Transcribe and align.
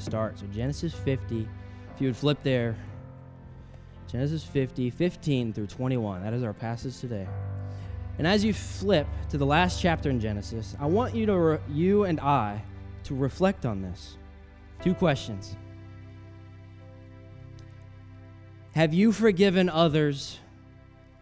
to 0.00 0.06
start. 0.06 0.38
So, 0.38 0.46
Genesis 0.46 0.94
50, 0.94 1.48
if 1.94 2.00
you 2.00 2.08
would 2.08 2.16
flip 2.16 2.38
there, 2.42 2.76
Genesis 4.10 4.42
50, 4.42 4.90
15 4.90 5.52
through 5.52 5.66
21. 5.66 6.22
That 6.22 6.32
is 6.32 6.42
our 6.42 6.52
passage 6.52 6.98
today. 6.98 7.28
And 8.18 8.26
as 8.26 8.44
you 8.44 8.52
flip 8.52 9.06
to 9.30 9.38
the 9.38 9.46
last 9.46 9.80
chapter 9.80 10.10
in 10.10 10.20
Genesis, 10.20 10.76
I 10.80 10.86
want 10.86 11.14
you 11.14 11.26
to 11.26 11.38
re- 11.38 11.58
you 11.70 12.04
and 12.04 12.18
I 12.20 12.62
to 13.04 13.14
reflect 13.14 13.64
on 13.64 13.82
this. 13.82 14.16
Two 14.82 14.94
questions. 14.94 15.56
Have 18.74 18.92
you 18.92 19.12
forgiven 19.12 19.68
others 19.68 20.38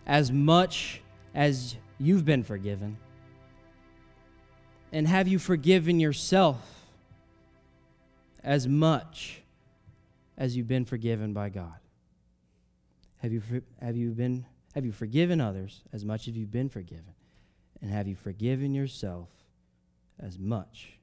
as 0.07 0.33
much 0.33 1.03
as 1.35 1.77
you've 1.99 2.25
been 2.25 2.43
forgiven? 2.43 2.97
And 4.93 5.07
have 5.07 5.29
you 5.29 5.39
forgiven 5.39 6.01
yourself 6.01 6.78
as 8.49 8.67
much 8.67 9.43
as 10.39 10.57
you've 10.57 10.67
been 10.67 10.87
forgiven 10.87 11.35
by 11.35 11.51
God? 11.51 11.75
Have 13.19 13.31
you, 13.31 13.43
have 13.83 13.95
you, 13.95 14.13
been, 14.13 14.47
have 14.75 14.87
you 14.87 14.93
forgiven 14.93 15.39
others 15.39 15.83
as 15.93 16.03
much 16.03 16.29
as 16.29 16.35
you've 16.35 16.51
been 16.51 16.71
forgiven? 16.71 17.13
And 17.83 17.91
have 17.91 18.09
you 18.09 18.17
forgiven 18.17 18.75
yourself 18.75 19.29
as 20.19 20.39
much 20.39 20.99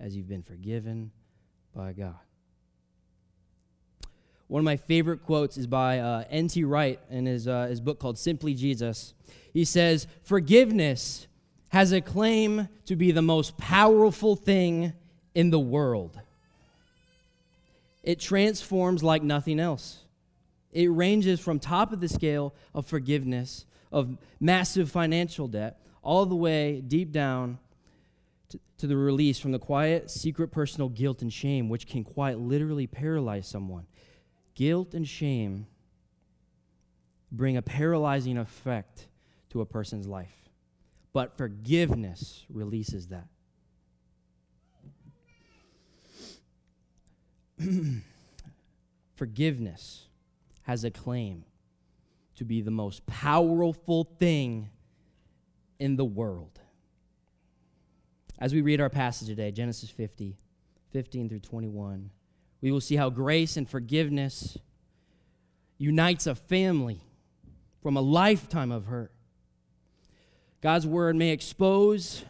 as 0.00 0.16
you've 0.16 0.26
been 0.26 0.42
forgiven 0.42 1.10
by 1.74 1.92
God? 1.92 2.16
One 4.46 4.60
of 4.60 4.64
my 4.64 4.78
favorite 4.78 5.22
quotes 5.22 5.58
is 5.58 5.66
by 5.66 5.98
uh, 5.98 6.24
N.T. 6.30 6.64
Wright 6.64 6.98
in 7.10 7.26
his, 7.26 7.46
uh, 7.46 7.66
his 7.66 7.82
book 7.82 7.98
called 7.98 8.16
Simply 8.16 8.54
Jesus. 8.54 9.12
He 9.52 9.66
says, 9.66 10.06
Forgiveness 10.22 11.26
has 11.70 11.92
a 11.92 12.00
claim 12.00 12.68
to 12.86 12.96
be 12.96 13.12
the 13.12 13.20
most 13.20 13.58
powerful 13.58 14.34
thing 14.34 14.94
in 15.34 15.50
the 15.50 15.60
world. 15.60 16.20
It 18.06 18.20
transforms 18.20 19.02
like 19.02 19.24
nothing 19.24 19.58
else. 19.58 20.04
It 20.70 20.86
ranges 20.86 21.40
from 21.40 21.58
top 21.58 21.92
of 21.92 22.00
the 22.00 22.08
scale 22.08 22.54
of 22.72 22.86
forgiveness, 22.86 23.66
of 23.90 24.16
massive 24.38 24.90
financial 24.90 25.48
debt, 25.48 25.80
all 26.02 26.24
the 26.24 26.36
way 26.36 26.80
deep 26.80 27.10
down 27.10 27.58
to, 28.50 28.60
to 28.78 28.86
the 28.86 28.96
release 28.96 29.40
from 29.40 29.50
the 29.50 29.58
quiet, 29.58 30.08
secret 30.08 30.52
personal 30.52 30.88
guilt 30.88 31.20
and 31.20 31.32
shame, 31.32 31.68
which 31.68 31.88
can 31.88 32.04
quite 32.04 32.38
literally 32.38 32.86
paralyze 32.86 33.48
someone. 33.48 33.86
Guilt 34.54 34.94
and 34.94 35.06
shame 35.08 35.66
bring 37.32 37.56
a 37.56 37.62
paralyzing 37.62 38.38
effect 38.38 39.08
to 39.50 39.60
a 39.60 39.66
person's 39.66 40.06
life, 40.06 40.48
but 41.12 41.36
forgiveness 41.36 42.44
releases 42.48 43.08
that. 43.08 43.26
forgiveness 49.14 50.06
has 50.62 50.84
a 50.84 50.90
claim 50.90 51.44
to 52.36 52.44
be 52.44 52.60
the 52.60 52.70
most 52.70 53.06
powerful 53.06 54.04
thing 54.18 54.68
in 55.78 55.96
the 55.96 56.04
world. 56.04 56.60
As 58.38 58.52
we 58.52 58.60
read 58.60 58.80
our 58.80 58.90
passage 58.90 59.28
today, 59.28 59.50
Genesis 59.50 59.88
50, 59.88 60.36
15 60.92 61.28
through 61.28 61.40
21, 61.40 62.10
we 62.60 62.70
will 62.70 62.80
see 62.80 62.96
how 62.96 63.08
grace 63.08 63.56
and 63.56 63.68
forgiveness 63.68 64.58
unites 65.78 66.26
a 66.26 66.34
family 66.34 67.00
from 67.82 67.96
a 67.96 68.00
lifetime 68.00 68.72
of 68.72 68.86
hurt. 68.86 69.12
God's 70.60 70.86
word 70.86 71.16
may 71.16 71.30
expose 71.30 72.24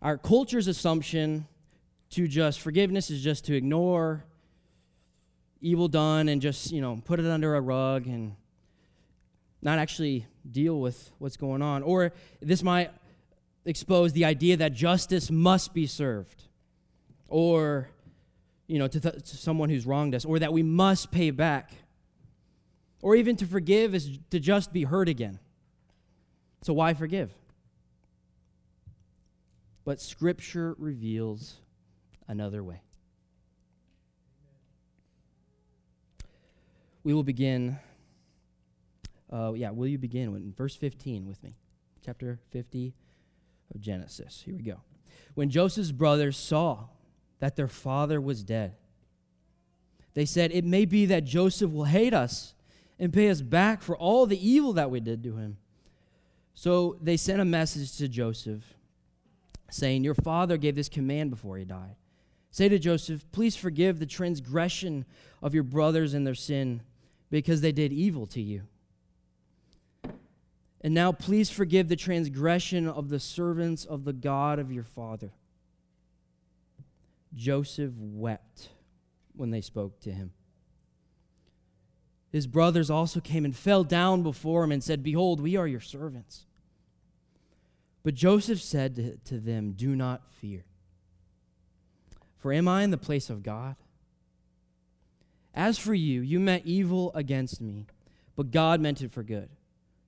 our 0.00 0.16
culture's 0.16 0.66
assumption 0.66 1.46
to 2.10 2.26
just 2.26 2.60
forgiveness 2.60 3.10
is 3.10 3.22
just 3.22 3.44
to 3.46 3.54
ignore 3.54 4.24
evil 5.60 5.88
done 5.88 6.28
and 6.28 6.40
just, 6.40 6.72
you 6.72 6.80
know, 6.80 7.00
put 7.04 7.20
it 7.20 7.26
under 7.26 7.54
a 7.54 7.60
rug 7.60 8.06
and 8.06 8.34
not 9.62 9.78
actually 9.78 10.26
deal 10.50 10.80
with 10.80 11.10
what's 11.18 11.36
going 11.36 11.62
on. 11.62 11.82
Or 11.82 12.12
this 12.40 12.62
might 12.62 12.90
expose 13.64 14.12
the 14.12 14.24
idea 14.24 14.56
that 14.56 14.72
justice 14.72 15.30
must 15.30 15.74
be 15.74 15.86
served. 15.86 16.44
Or, 17.28 17.88
you 18.66 18.78
know, 18.78 18.88
to, 18.88 18.98
th- 18.98 19.14
to 19.14 19.36
someone 19.36 19.68
who's 19.68 19.86
wronged 19.86 20.14
us. 20.14 20.24
Or 20.24 20.38
that 20.38 20.52
we 20.52 20.62
must 20.62 21.10
pay 21.10 21.30
back. 21.30 21.72
Or 23.02 23.14
even 23.14 23.36
to 23.36 23.46
forgive 23.46 23.94
is 23.94 24.18
to 24.30 24.40
just 24.40 24.72
be 24.72 24.84
hurt 24.84 25.08
again. 25.08 25.38
So 26.62 26.72
why 26.72 26.94
forgive? 26.94 27.32
But 29.84 30.00
Scripture 30.00 30.74
reveals 30.78 31.60
another 32.30 32.62
way. 32.62 32.82
we 37.02 37.14
will 37.14 37.22
begin. 37.22 37.78
Uh, 39.32 39.52
yeah, 39.54 39.70
will 39.70 39.86
you 39.86 39.98
begin 39.98 40.34
in 40.34 40.52
verse 40.56 40.74
15 40.74 41.26
with 41.26 41.42
me? 41.42 41.56
Chapter 42.04 42.40
50 42.50 42.94
of 43.74 43.80
Genesis. 43.80 44.42
Here 44.44 44.54
we 44.54 44.62
go. 44.62 44.80
When 45.34 45.50
Joseph's 45.50 45.92
brothers 45.92 46.36
saw 46.36 46.86
that 47.38 47.56
their 47.56 47.68
father 47.68 48.20
was 48.20 48.42
dead, 48.42 48.74
they 50.14 50.24
said, 50.24 50.50
It 50.52 50.64
may 50.64 50.84
be 50.84 51.06
that 51.06 51.24
Joseph 51.24 51.70
will 51.70 51.84
hate 51.84 52.12
us 52.12 52.54
and 52.98 53.12
pay 53.12 53.28
us 53.30 53.40
back 53.40 53.82
for 53.82 53.96
all 53.96 54.26
the 54.26 54.46
evil 54.46 54.72
that 54.72 54.90
we 54.90 55.00
did 55.00 55.22
to 55.24 55.36
him. 55.36 55.56
So 56.52 56.98
they 57.00 57.16
sent 57.16 57.40
a 57.40 57.44
message 57.44 57.96
to 57.98 58.08
Joseph 58.08 58.62
saying, 59.70 60.02
Your 60.02 60.14
father 60.14 60.56
gave 60.56 60.74
this 60.74 60.88
command 60.88 61.30
before 61.30 61.56
he 61.56 61.64
died. 61.64 61.94
Say 62.50 62.68
to 62.68 62.78
Joseph, 62.78 63.24
Please 63.32 63.56
forgive 63.56 63.98
the 63.98 64.06
transgression 64.06 65.04
of 65.42 65.54
your 65.54 65.62
brothers 65.62 66.14
and 66.14 66.26
their 66.26 66.34
sin 66.34 66.82
because 67.30 67.60
they 67.60 67.72
did 67.72 67.92
evil 67.92 68.26
to 68.26 68.40
you. 68.40 68.62
And 70.80 70.94
now 70.94 71.12
please 71.12 71.50
forgive 71.50 71.88
the 71.88 71.96
transgression 71.96 72.88
of 72.88 73.10
the 73.10 73.20
servants 73.20 73.84
of 73.84 74.04
the 74.04 74.12
God 74.12 74.58
of 74.58 74.72
your 74.72 74.84
father. 74.84 75.32
Joseph 77.34 77.92
wept 77.96 78.70
when 79.36 79.50
they 79.50 79.60
spoke 79.60 80.00
to 80.00 80.10
him. 80.10 80.32
His 82.32 82.46
brothers 82.46 82.90
also 82.90 83.20
came 83.20 83.44
and 83.44 83.54
fell 83.54 83.84
down 83.84 84.22
before 84.22 84.64
him 84.64 84.72
and 84.72 84.82
said, 84.82 85.02
Behold, 85.02 85.40
we 85.40 85.56
are 85.56 85.66
your 85.66 85.80
servants. 85.80 86.46
But 88.02 88.14
Joseph 88.14 88.62
said 88.62 89.20
to, 89.26 89.38
them, 89.38 89.72
Do 89.72 89.94
not 89.94 90.30
fear. 90.30 90.64
For 92.40 92.52
am 92.52 92.66
I 92.66 92.82
in 92.82 92.90
the 92.90 92.98
place 92.98 93.30
of 93.30 93.42
God? 93.42 93.76
As 95.54 95.78
for 95.78 95.94
you, 95.94 96.20
you 96.22 96.40
meant 96.40 96.64
evil 96.64 97.12
against 97.14 97.60
me, 97.60 97.86
but 98.34 98.50
God 98.50 98.80
meant 98.80 99.02
it 99.02 99.12
for 99.12 99.22
good, 99.22 99.50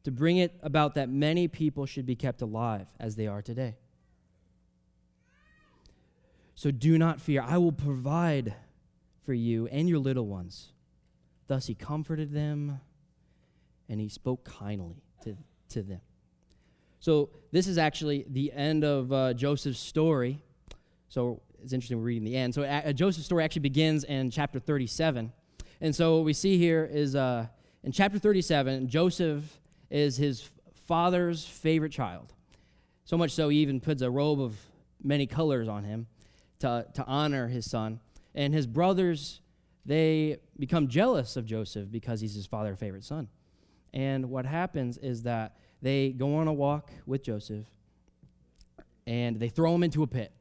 to 0.05 0.11
bring 0.11 0.39
it 0.39 0.55
about 0.63 0.95
that 0.95 1.09
many 1.09 1.47
people 1.47 1.85
should 1.85 2.07
be 2.07 2.17
kept 2.17 2.41
alive 2.43 2.89
as 2.99 3.17
they 3.17 3.27
are 3.27 3.43
today. 3.43 3.77
So 6.55 6.71
do 6.71 6.97
not 6.97 7.21
fear. 7.21 7.43
I 7.47 7.59
will 7.59 7.73
provide 7.73 8.55
for 9.25 9.35
you 9.35 9.67
and 9.69 9.89
your 9.89 9.99
little 9.99 10.27
ones. 10.27 10.69
Thus 11.49 11.67
he 11.67 11.75
comforted 11.75 12.33
them 12.33 12.81
and 13.89 14.01
he 14.01 14.09
spoke 14.09 14.45
kindly 14.45 15.03
to, 15.25 15.37
to 15.71 15.83
them. 15.83 16.01
So 17.01 17.31
this 17.51 17.67
is 17.67 17.79
actually 17.79 18.25
the 18.29 18.53
end 18.53 18.85
of 18.85 19.13
uh, 19.13 19.35
Joseph's 19.35 19.81
story. 19.81 20.41
So 21.09 21.43
it's 21.63 21.73
interesting 21.73 21.99
we're 21.99 22.05
reading 22.05 22.25
the 22.25 22.37
end. 22.37 22.55
So 22.55 22.63
uh, 22.63 22.93
Joseph's 22.93 23.27
story 23.27 23.45
actually 23.45 23.61
begins 23.61 24.05
in 24.05 24.31
chapter 24.31 24.59
37. 24.59 25.33
And 25.81 25.95
so 25.95 26.17
what 26.17 26.25
we 26.25 26.33
see 26.33 26.59
here 26.59 26.89
is 26.91 27.15
uh, 27.15 27.47
in 27.83 27.93
chapter 27.93 28.19
37, 28.19 28.89
Joseph 28.89 29.61
is 29.91 30.17
his 30.17 30.49
father's 30.87 31.45
favorite 31.45 31.93
child. 31.93 32.33
So 33.05 33.17
much 33.17 33.33
so 33.33 33.49
he 33.49 33.59
even 33.59 33.81
puts 33.81 34.03
a 34.03 34.11
robe 34.11 34.41
of 34.41 34.57
many 35.03 35.27
colors 35.27 35.69
on 35.69 35.85
him 35.85 36.07
to, 36.61 36.87
to 36.95 37.05
honor 37.07 37.49
his 37.49 37.69
son. 37.69 38.01
And 38.35 38.55
his 38.55 38.67
brothers, 38.67 39.41
they 39.85 40.39
become 40.59 40.89
jealous 40.89 41.37
of 41.37 41.45
Joseph 41.45 41.91
because 41.91 42.21
he's 42.21 42.35
his 42.35 42.47
father's 42.47 42.79
favorite 42.79 43.05
son. 43.05 43.29
And 43.93 44.31
what 44.31 44.47
happens 44.47 44.99
is 44.99 45.23
that 45.25 45.57
they 45.83 46.11
go 46.11 46.37
on 46.37 46.49
a 46.49 46.53
walk 46.53 46.91
with 47.07 47.23
Joseph 47.23 47.67
and 49.07 49.39
they 49.39 49.49
throw 49.49 49.75
him 49.75 49.83
into 49.83 50.03
a 50.03 50.07
pit. 50.07 50.33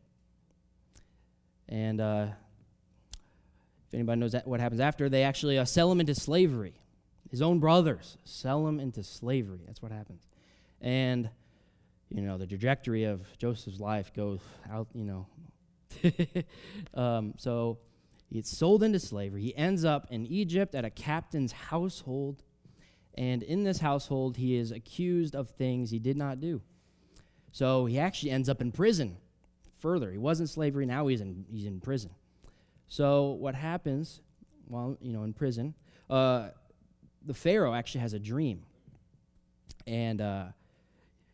And 1.71 2.01
uh, 2.01 2.27
if 3.87 3.93
anybody 3.93 4.19
knows 4.19 4.35
what 4.43 4.59
happens 4.59 4.81
after, 4.81 5.07
they 5.07 5.23
actually 5.23 5.57
uh, 5.57 5.65
sell 5.65 5.89
him 5.89 6.01
into 6.01 6.13
slavery. 6.13 6.75
His 7.31 7.41
own 7.41 7.59
brothers 7.59 8.17
sell 8.25 8.67
him 8.67 8.77
into 8.77 9.03
slavery. 9.03 9.61
That's 9.65 9.81
what 9.81 9.93
happens. 9.93 10.27
And, 10.81 11.29
you 12.09 12.21
know, 12.21 12.37
the 12.37 12.45
trajectory 12.45 13.05
of 13.05 13.25
Joseph's 13.37 13.79
life 13.79 14.13
goes 14.13 14.41
out, 14.69 14.87
you 14.93 15.05
know. 15.05 15.27
um, 16.93 17.35
so 17.37 17.77
he's 18.29 18.49
sold 18.49 18.83
into 18.83 18.99
slavery. 18.99 19.41
He 19.41 19.55
ends 19.55 19.85
up 19.85 20.07
in 20.11 20.25
Egypt 20.27 20.75
at 20.75 20.83
a 20.83 20.89
captain's 20.89 21.53
household. 21.53 22.43
And 23.15 23.43
in 23.43 23.63
this 23.63 23.79
household, 23.79 24.35
he 24.35 24.57
is 24.57 24.71
accused 24.71 25.35
of 25.35 25.49
things 25.51 25.89
he 25.89 25.99
did 25.99 26.17
not 26.17 26.41
do. 26.41 26.61
So 27.53 27.85
he 27.85 27.97
actually 27.97 28.31
ends 28.31 28.49
up 28.49 28.59
in 28.59 28.73
prison 28.73 29.17
further. 29.81 30.11
He 30.11 30.17
was 30.17 30.39
in 30.39 30.47
slavery, 30.47 30.85
now 30.85 31.07
he's 31.07 31.21
in, 31.21 31.45
he's 31.49 31.65
in 31.65 31.81
prison. 31.81 32.11
So 32.87 33.31
what 33.31 33.55
happens 33.55 34.21
while 34.67 34.97
you 35.01 35.13
know 35.13 35.23
in 35.23 35.33
prison? 35.33 35.73
Uh, 36.09 36.49
the 37.25 37.33
Pharaoh 37.33 37.73
actually 37.73 38.01
has 38.01 38.13
a 38.13 38.19
dream, 38.19 38.63
and 39.87 40.21
uh, 40.21 40.45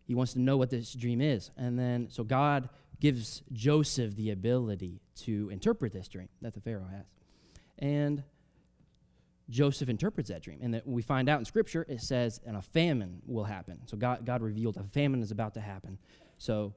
he 0.06 0.16
wants 0.16 0.34
to 0.34 0.40
know 0.40 0.58
what 0.58 0.70
this 0.70 0.94
dream 0.94 1.22
is. 1.22 1.52
And 1.58 1.78
then 1.78 2.08
so 2.10 2.24
God 2.24 2.70
gives 3.00 3.44
Joseph 3.52 4.16
the 4.16 4.32
ability 4.32 5.02
to 5.24 5.50
interpret 5.50 5.94
this 5.94 6.08
dream 6.08 6.30
that 6.42 6.54
the 6.54 6.62
Pharaoh 6.62 6.90
has, 6.92 7.06
and 7.80 8.24
Joseph 9.50 9.90
interprets 9.90 10.30
that 10.30 10.42
dream. 10.42 10.60
And 10.62 10.74
that 10.74 10.88
we 10.88 11.02
find 11.02 11.30
out 11.30 11.40
in 11.40 11.46
Scripture, 11.46 11.86
it 11.88 12.02
says, 12.02 12.40
and 12.46 12.58
a 12.58 12.62
famine 12.62 13.22
will 13.26 13.46
happen. 13.46 13.80
So 13.86 13.98
God, 13.98 14.26
God 14.26 14.42
revealed 14.42 14.78
a 14.78 14.84
famine 14.84 15.22
is 15.22 15.32
about 15.32 15.54
to 15.54 15.62
happen. 15.62 15.98
So, 16.38 16.74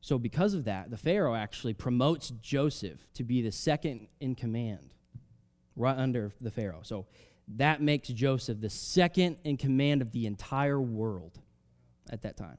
so 0.00 0.18
because 0.18 0.54
of 0.54 0.64
that, 0.64 0.90
the 0.90 0.96
Pharaoh 0.96 1.34
actually 1.34 1.74
promotes 1.74 2.30
Joseph 2.40 3.06
to 3.14 3.24
be 3.24 3.42
the 3.42 3.52
second 3.52 4.08
in 4.20 4.34
command, 4.34 4.94
right 5.74 5.96
under 5.96 6.32
the 6.40 6.50
Pharaoh. 6.50 6.80
So 6.82 7.06
that 7.56 7.80
makes 7.80 8.08
Joseph 8.08 8.60
the 8.60 8.70
second 8.70 9.38
in 9.44 9.56
command 9.56 10.02
of 10.02 10.12
the 10.12 10.26
entire 10.26 10.80
world 10.80 11.40
at 12.10 12.22
that 12.22 12.36
time. 12.36 12.58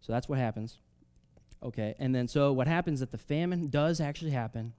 So 0.00 0.12
that's 0.12 0.28
what 0.28 0.38
happens. 0.38 0.78
Okay, 1.62 1.94
and 1.98 2.14
then 2.14 2.28
so 2.28 2.52
what 2.52 2.68
happens 2.68 3.00
that 3.00 3.10
the 3.10 3.18
famine 3.18 3.68
does 3.68 4.00
actually 4.00 4.30
happen 4.30 4.74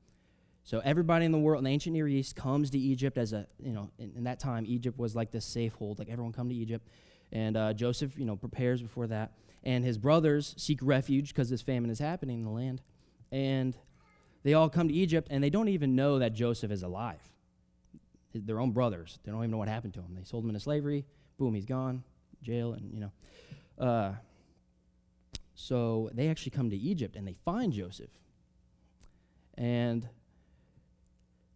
so 0.67 0.81
everybody 0.83 1.23
in 1.23 1.31
the 1.31 1.37
world, 1.37 1.59
in 1.59 1.63
the 1.63 1.69
ancient 1.69 1.93
Near 1.93 2.09
East, 2.09 2.35
comes 2.35 2.71
to 2.71 2.77
Egypt 2.77 3.17
as 3.17 3.31
a, 3.31 3.47
you 3.57 3.71
know, 3.71 3.89
in, 3.97 4.11
in 4.17 4.25
that 4.25 4.37
time, 4.37 4.65
Egypt 4.67 4.99
was 4.99 5.15
like 5.15 5.31
this 5.31 5.45
safe 5.45 5.73
hold. 5.75 5.97
Like 5.97 6.09
everyone 6.09 6.33
come 6.33 6.49
to 6.49 6.55
Egypt. 6.55 6.85
And 7.31 7.55
uh, 7.55 7.71
Joseph, 7.71 8.19
you 8.19 8.25
know, 8.25 8.35
prepares 8.35 8.81
before 8.81 9.07
that. 9.07 9.31
And 9.63 9.83
his 9.83 9.97
brothers 9.97 10.55
seek 10.57 10.79
refuge 10.81 11.29
because 11.29 11.49
this 11.49 11.61
famine 11.61 11.89
is 11.89 11.99
happening 11.99 12.39
in 12.39 12.45
the 12.45 12.51
land. 12.51 12.81
And 13.31 13.75
they 14.43 14.53
all 14.53 14.69
come 14.69 14.87
to 14.87 14.93
Egypt, 14.93 15.27
and 15.29 15.43
they 15.43 15.49
don't 15.49 15.67
even 15.67 15.95
know 15.95 16.19
that 16.19 16.33
Joseph 16.33 16.71
is 16.71 16.83
alive. 16.83 17.19
Their 18.33 18.59
own 18.59 18.71
brothers. 18.71 19.19
They 19.23 19.31
don't 19.31 19.41
even 19.41 19.51
know 19.51 19.57
what 19.57 19.67
happened 19.67 19.93
to 19.95 19.99
him. 19.99 20.15
They 20.15 20.23
sold 20.23 20.43
him 20.43 20.51
into 20.51 20.59
slavery. 20.59 21.05
Boom, 21.37 21.53
he's 21.53 21.65
gone. 21.65 22.03
Jail, 22.41 22.73
and, 22.73 22.93
you 22.93 22.99
know. 22.99 23.11
Uh, 23.77 24.13
so 25.55 26.09
they 26.13 26.29
actually 26.29 26.51
come 26.51 26.69
to 26.69 26.77
Egypt, 26.77 27.15
and 27.15 27.27
they 27.27 27.35
find 27.43 27.73
Joseph. 27.73 28.11
And 29.55 30.07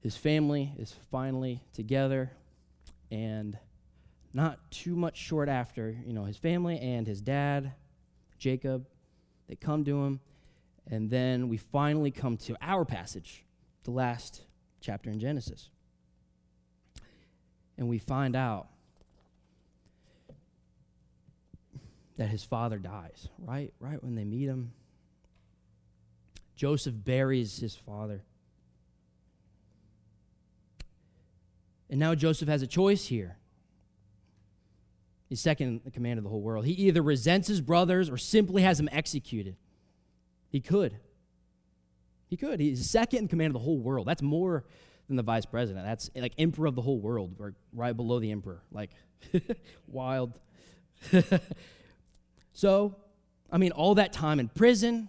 his 0.02 0.18
family 0.18 0.74
is 0.78 0.92
finally 1.12 1.62
together, 1.72 2.32
and 3.12 3.58
not 4.34 4.72
too 4.72 4.96
much 4.96 5.18
short 5.18 5.50
after, 5.50 5.96
you 6.06 6.14
know, 6.14 6.26
his 6.26 6.38
family 6.38 6.80
and 6.80 7.06
his 7.06 7.22
dad, 7.22 7.74
Jacob, 8.42 8.88
they 9.48 9.56
come 9.56 9.86
to 9.86 10.04
him, 10.04 10.20
and 10.90 11.12
then 11.12 11.48
we 11.48 11.58
finally 11.58 12.10
come 12.10 12.38
to 12.38 12.58
our 12.60 12.84
passage, 12.84 13.46
the 13.84 13.92
last 13.92 14.42
chapter 14.82 15.12
in 15.12 15.20
Genesis. 15.20 15.70
And 17.78 17.88
we 17.88 18.00
find 18.00 18.36
out 18.36 18.68
that 22.18 22.30
his 22.30 22.44
father 22.44 22.80
dies, 22.80 23.30
right? 23.38 23.72
Right 23.80 24.04
when 24.04 24.16
they 24.16 24.26
meet 24.26 24.48
him. 24.48 24.74
Joseph 26.56 26.96
buries 26.98 27.60
his 27.60 27.76
father. 27.76 28.24
And 31.92 32.00
now 32.00 32.16
Joseph 32.16 32.50
has 32.50 32.64
a 32.64 32.68
choice 32.68 33.06
here. 33.06 33.38
He's 35.32 35.40
second 35.40 35.80
in 35.86 35.92
command 35.92 36.18
of 36.18 36.26
the 36.26 36.30
whole 36.30 36.42
world. 36.42 36.66
He 36.66 36.74
either 36.74 37.02
resents 37.02 37.48
his 37.48 37.62
brothers 37.62 38.10
or 38.10 38.18
simply 38.18 38.64
has 38.64 38.80
them 38.80 38.90
executed. 38.92 39.56
He 40.50 40.60
could. 40.60 40.98
He 42.28 42.36
could. 42.36 42.60
He's 42.60 42.90
second 42.90 43.20
in 43.20 43.28
command 43.30 43.52
of 43.52 43.54
the 43.54 43.60
whole 43.60 43.80
world. 43.80 44.06
That's 44.06 44.22
more 44.22 44.66
than 45.08 45.16
the 45.16 45.24
vice 45.24 45.46
president. 45.46 45.86
That's 45.86 46.10
like 46.16 46.34
emperor 46.38 46.68
of 46.68 46.76
the 46.76 46.82
whole 46.82 47.00
world, 47.00 47.38
or 47.40 47.54
right 47.72 47.96
below 47.96 48.20
the 48.20 48.30
emperor. 48.30 48.62
Like, 48.74 48.90
wild. 49.88 50.38
so, 52.52 52.98
I 53.50 53.58
mean, 53.58 53.72
all 53.72 53.96
that 53.96 54.12
time 54.12 54.38
in 54.38 54.50
prison, 54.50 55.08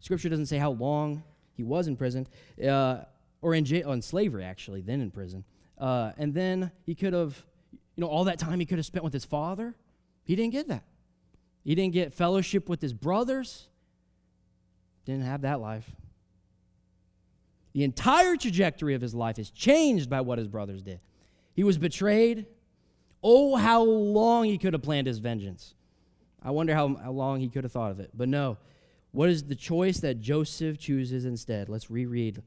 scripture 0.00 0.30
doesn't 0.30 0.46
say 0.46 0.56
how 0.56 0.70
long 0.70 1.24
he 1.52 1.62
was 1.62 1.88
in 1.88 1.96
prison, 1.98 2.26
uh, 2.66 3.00
or 3.42 3.54
in, 3.54 3.66
jail, 3.66 3.82
oh, 3.88 3.92
in 3.92 4.00
slavery, 4.00 4.44
actually, 4.44 4.80
then 4.80 5.02
in 5.02 5.10
prison. 5.10 5.44
Uh, 5.76 6.12
and 6.16 6.32
then 6.32 6.70
he 6.86 6.94
could 6.94 7.12
have, 7.12 7.44
you 7.98 8.02
know, 8.02 8.10
all 8.10 8.22
that 8.22 8.38
time 8.38 8.60
he 8.60 8.64
could 8.64 8.78
have 8.78 8.86
spent 8.86 9.02
with 9.02 9.12
his 9.12 9.24
father. 9.24 9.74
He 10.22 10.36
didn't 10.36 10.52
get 10.52 10.68
that. 10.68 10.84
He 11.64 11.74
didn't 11.74 11.94
get 11.94 12.14
fellowship 12.14 12.68
with 12.68 12.80
his 12.80 12.92
brothers. 12.92 13.66
Didn't 15.04 15.24
have 15.24 15.40
that 15.40 15.60
life. 15.60 15.90
The 17.72 17.82
entire 17.82 18.36
trajectory 18.36 18.94
of 18.94 19.00
his 19.00 19.16
life 19.16 19.36
is 19.36 19.50
changed 19.50 20.08
by 20.08 20.20
what 20.20 20.38
his 20.38 20.46
brothers 20.46 20.80
did. 20.80 21.00
He 21.54 21.64
was 21.64 21.76
betrayed. 21.76 22.46
Oh, 23.20 23.56
how 23.56 23.82
long 23.82 24.44
he 24.44 24.58
could 24.58 24.74
have 24.74 24.82
planned 24.82 25.08
his 25.08 25.18
vengeance. 25.18 25.74
I 26.40 26.52
wonder 26.52 26.76
how, 26.76 26.94
how 26.94 27.10
long 27.10 27.40
he 27.40 27.48
could 27.48 27.64
have 27.64 27.72
thought 27.72 27.90
of 27.90 27.98
it. 27.98 28.10
But 28.14 28.28
no, 28.28 28.58
what 29.10 29.28
is 29.28 29.42
the 29.42 29.56
choice 29.56 29.98
that 29.98 30.20
Joseph 30.20 30.78
chooses 30.78 31.24
instead? 31.24 31.68
Let's 31.68 31.90
reread 31.90 32.44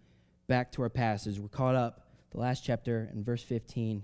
back 0.48 0.72
to 0.72 0.82
our 0.82 0.90
passage. 0.90 1.40
We're 1.40 1.50
caught 1.50 1.76
up 1.76 2.08
the 2.30 2.38
last 2.38 2.64
chapter 2.64 3.10
in 3.14 3.22
verse 3.22 3.44
15, 3.44 4.04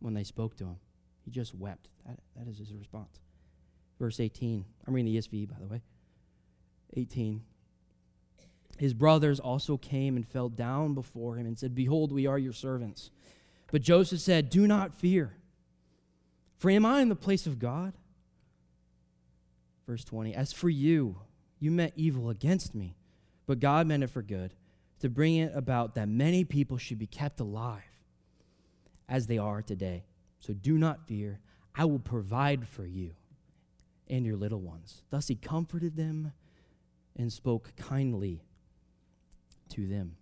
when 0.00 0.14
they 0.14 0.24
spoke 0.24 0.56
to 0.56 0.64
him. 0.64 0.76
He 1.24 1.30
just 1.30 1.54
wept. 1.54 1.88
That, 2.06 2.18
that 2.36 2.48
is 2.48 2.58
his 2.58 2.74
response. 2.74 3.20
Verse 3.98 4.20
18. 4.20 4.64
I'm 4.86 4.94
reading 4.94 5.12
the 5.12 5.18
ESV, 5.18 5.48
by 5.48 5.56
the 5.60 5.66
way. 5.66 5.82
18. 6.96 7.42
His 8.78 8.94
brothers 8.94 9.40
also 9.40 9.76
came 9.76 10.16
and 10.16 10.26
fell 10.26 10.48
down 10.48 10.94
before 10.94 11.36
him 11.36 11.46
and 11.46 11.58
said, 11.58 11.74
Behold, 11.74 12.12
we 12.12 12.26
are 12.26 12.38
your 12.38 12.52
servants. 12.52 13.10
But 13.70 13.82
Joseph 13.82 14.20
said, 14.20 14.50
Do 14.50 14.66
not 14.66 14.94
fear, 14.94 15.34
for 16.56 16.70
am 16.70 16.86
I 16.86 17.00
in 17.00 17.08
the 17.08 17.16
place 17.16 17.46
of 17.46 17.58
God? 17.58 17.94
Verse 19.86 20.04
20. 20.04 20.34
As 20.34 20.52
for 20.52 20.68
you, 20.68 21.18
you 21.58 21.70
meant 21.70 21.92
evil 21.96 22.30
against 22.30 22.74
me, 22.74 22.96
but 23.46 23.58
God 23.58 23.86
meant 23.86 24.04
it 24.04 24.10
for 24.10 24.22
good, 24.22 24.54
to 25.00 25.08
bring 25.08 25.36
it 25.36 25.52
about 25.54 25.94
that 25.96 26.08
many 26.08 26.44
people 26.44 26.78
should 26.78 26.98
be 26.98 27.06
kept 27.06 27.40
alive 27.40 27.97
as 29.08 29.26
they 29.26 29.38
are 29.38 29.62
today. 29.62 30.04
So 30.40 30.52
do 30.52 30.78
not 30.78 31.06
fear. 31.06 31.40
I 31.74 31.84
will 31.84 31.98
provide 31.98 32.66
for 32.66 32.86
you 32.86 33.12
and 34.08 34.26
your 34.26 34.36
little 34.36 34.60
ones. 34.60 35.02
Thus 35.10 35.28
he 35.28 35.34
comforted 35.34 35.96
them 35.96 36.32
and 37.16 37.32
spoke 37.32 37.72
kindly 37.76 38.42
to 39.70 39.86
them. 39.86 40.16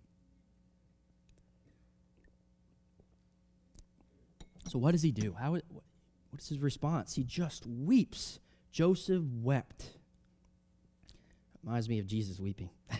So, 4.67 4.77
what 4.79 4.91
does 4.91 5.01
he 5.01 5.11
do? 5.11 5.35
How, 5.39 5.51
what 5.51 6.41
is 6.41 6.49
his 6.49 6.59
response? 6.59 7.15
He 7.15 7.23
just 7.23 7.65
weeps. 7.65 8.39
Joseph 8.71 9.23
wept. 9.41 9.91
Reminds 11.63 11.87
me 11.87 11.99
of 11.99 12.07
Jesus 12.07 12.39
weeping. 12.39 12.69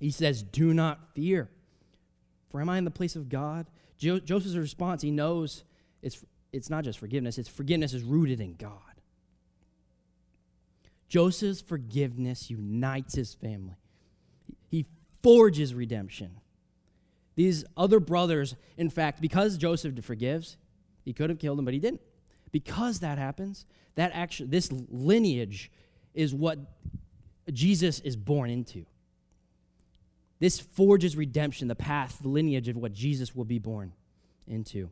he 0.00 0.10
says, 0.10 0.42
Do 0.42 0.72
not 0.72 1.14
fear. 1.14 1.50
For 2.54 2.60
am 2.60 2.68
I 2.68 2.78
in 2.78 2.84
the 2.84 2.90
place 2.92 3.16
of 3.16 3.28
God? 3.28 3.66
Jo- 3.98 4.20
Joseph's 4.20 4.54
response, 4.54 5.02
he 5.02 5.10
knows 5.10 5.64
it's, 6.02 6.24
it's 6.52 6.70
not 6.70 6.84
just 6.84 7.00
forgiveness, 7.00 7.36
it's 7.36 7.48
forgiveness 7.48 7.92
is 7.92 8.04
rooted 8.04 8.40
in 8.40 8.54
God. 8.54 8.78
Joseph's 11.08 11.60
forgiveness 11.60 12.50
unites 12.50 13.16
his 13.16 13.34
family. 13.34 13.74
He 14.70 14.86
forges 15.20 15.74
redemption. 15.74 16.38
These 17.34 17.64
other 17.76 17.98
brothers, 17.98 18.54
in 18.76 18.88
fact, 18.88 19.20
because 19.20 19.56
Joseph 19.56 20.04
forgives, 20.04 20.56
he 21.04 21.12
could 21.12 21.30
have 21.30 21.40
killed 21.40 21.58
him, 21.58 21.64
but 21.64 21.74
he 21.74 21.80
didn't. 21.80 22.02
Because 22.52 23.00
that 23.00 23.18
happens, 23.18 23.66
that 23.96 24.12
actually 24.14 24.50
this 24.50 24.70
lineage 24.70 25.72
is 26.14 26.32
what 26.32 26.60
Jesus 27.52 27.98
is 27.98 28.14
born 28.14 28.48
into. 28.48 28.86
This 30.40 30.58
forges 30.58 31.16
redemption, 31.16 31.68
the 31.68 31.74
path, 31.74 32.18
the 32.20 32.28
lineage 32.28 32.68
of 32.68 32.76
what 32.76 32.92
Jesus 32.92 33.34
will 33.34 33.44
be 33.44 33.58
born 33.58 33.92
into. 34.46 34.90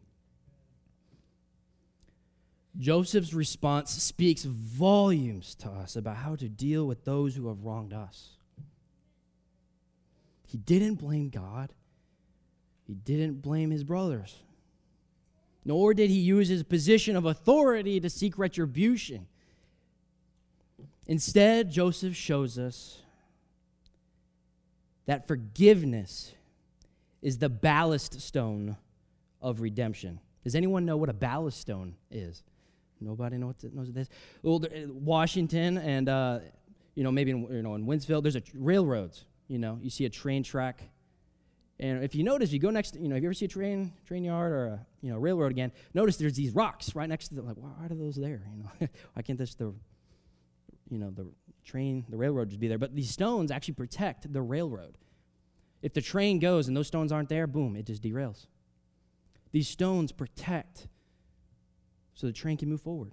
Joseph's 2.78 3.34
response 3.34 3.90
speaks 3.90 4.44
volumes 4.44 5.54
to 5.56 5.68
us 5.68 5.94
about 5.94 6.16
how 6.16 6.36
to 6.36 6.48
deal 6.48 6.86
with 6.86 7.04
those 7.04 7.34
who 7.34 7.48
have 7.48 7.64
wronged 7.64 7.92
us. 7.92 8.30
He 10.46 10.58
didn't 10.58 10.94
blame 10.94 11.28
God, 11.28 11.72
he 12.84 12.94
didn't 12.94 13.42
blame 13.42 13.70
his 13.70 13.84
brothers. 13.84 14.38
Nor 15.64 15.94
did 15.94 16.10
he 16.10 16.18
use 16.18 16.48
his 16.48 16.64
position 16.64 17.14
of 17.14 17.24
authority 17.24 18.00
to 18.00 18.10
seek 18.10 18.36
retribution. 18.36 19.28
Instead, 21.06 21.70
Joseph 21.70 22.16
shows 22.16 22.58
us 22.58 23.01
that 25.06 25.26
forgiveness 25.26 26.32
is 27.20 27.38
the 27.38 27.48
ballast 27.48 28.20
stone 28.20 28.76
of 29.40 29.60
redemption. 29.60 30.20
Does 30.44 30.54
anyone 30.54 30.84
know 30.84 30.96
what 30.96 31.08
a 31.08 31.14
ballast 31.14 31.60
stone 31.60 31.94
is? 32.10 32.42
Nobody 33.00 33.36
to, 33.36 33.42
knows 33.42 33.58
what 33.86 33.94
this. 33.94 34.08
Well, 34.42 34.62
Washington 34.88 35.78
and 35.78 36.08
uh, 36.08 36.38
you 36.94 37.04
know 37.04 37.10
maybe 37.10 37.32
in, 37.32 37.42
you 37.50 37.62
know 37.62 37.74
in 37.74 37.86
Wentzville, 37.86 38.22
there's 38.22 38.36
a 38.36 38.42
railroads. 38.54 39.24
You 39.48 39.58
know, 39.58 39.78
you 39.82 39.90
see 39.90 40.04
a 40.04 40.10
train 40.10 40.42
track, 40.42 40.82
and 41.80 42.04
if 42.04 42.14
you 42.14 42.22
notice, 42.22 42.52
you 42.52 42.60
go 42.60 42.70
next. 42.70 42.94
You 42.94 43.08
know, 43.08 43.16
if 43.16 43.22
you 43.22 43.28
ever 43.28 43.34
see 43.34 43.46
a 43.46 43.48
train 43.48 43.92
train 44.06 44.24
yard 44.24 44.52
or 44.52 44.66
a 44.66 44.86
you 45.00 45.10
know 45.10 45.18
railroad 45.18 45.50
again, 45.50 45.72
notice 45.94 46.16
there's 46.16 46.34
these 46.34 46.52
rocks 46.52 46.94
right 46.94 47.08
next 47.08 47.28
to 47.28 47.34
the 47.34 47.42
like. 47.42 47.56
Why 47.56 47.70
are 47.84 47.88
those 47.88 48.16
there? 48.16 48.42
You 48.56 48.62
know, 48.62 48.88
why 49.14 49.22
can't 49.22 49.38
this 49.38 49.54
the 49.54 49.74
you 50.90 50.98
know 50.98 51.10
the 51.10 51.26
train 51.64 52.04
the 52.08 52.16
railroad 52.16 52.48
just 52.48 52.60
be 52.60 52.68
there? 52.68 52.78
But 52.78 52.94
these 52.94 53.10
stones 53.10 53.50
actually 53.50 53.74
protect 53.74 54.32
the 54.32 54.42
railroad. 54.42 54.98
If 55.82 55.94
the 55.94 56.00
train 56.00 56.38
goes 56.38 56.68
and 56.68 56.76
those 56.76 56.86
stones 56.86 57.10
aren't 57.10 57.28
there, 57.28 57.46
boom, 57.46 57.76
it 57.76 57.86
just 57.86 58.02
derails. 58.02 58.46
These 59.50 59.68
stones 59.68 60.12
protect 60.12 60.88
so 62.14 62.26
the 62.26 62.32
train 62.32 62.56
can 62.56 62.68
move 62.68 62.80
forward. 62.80 63.12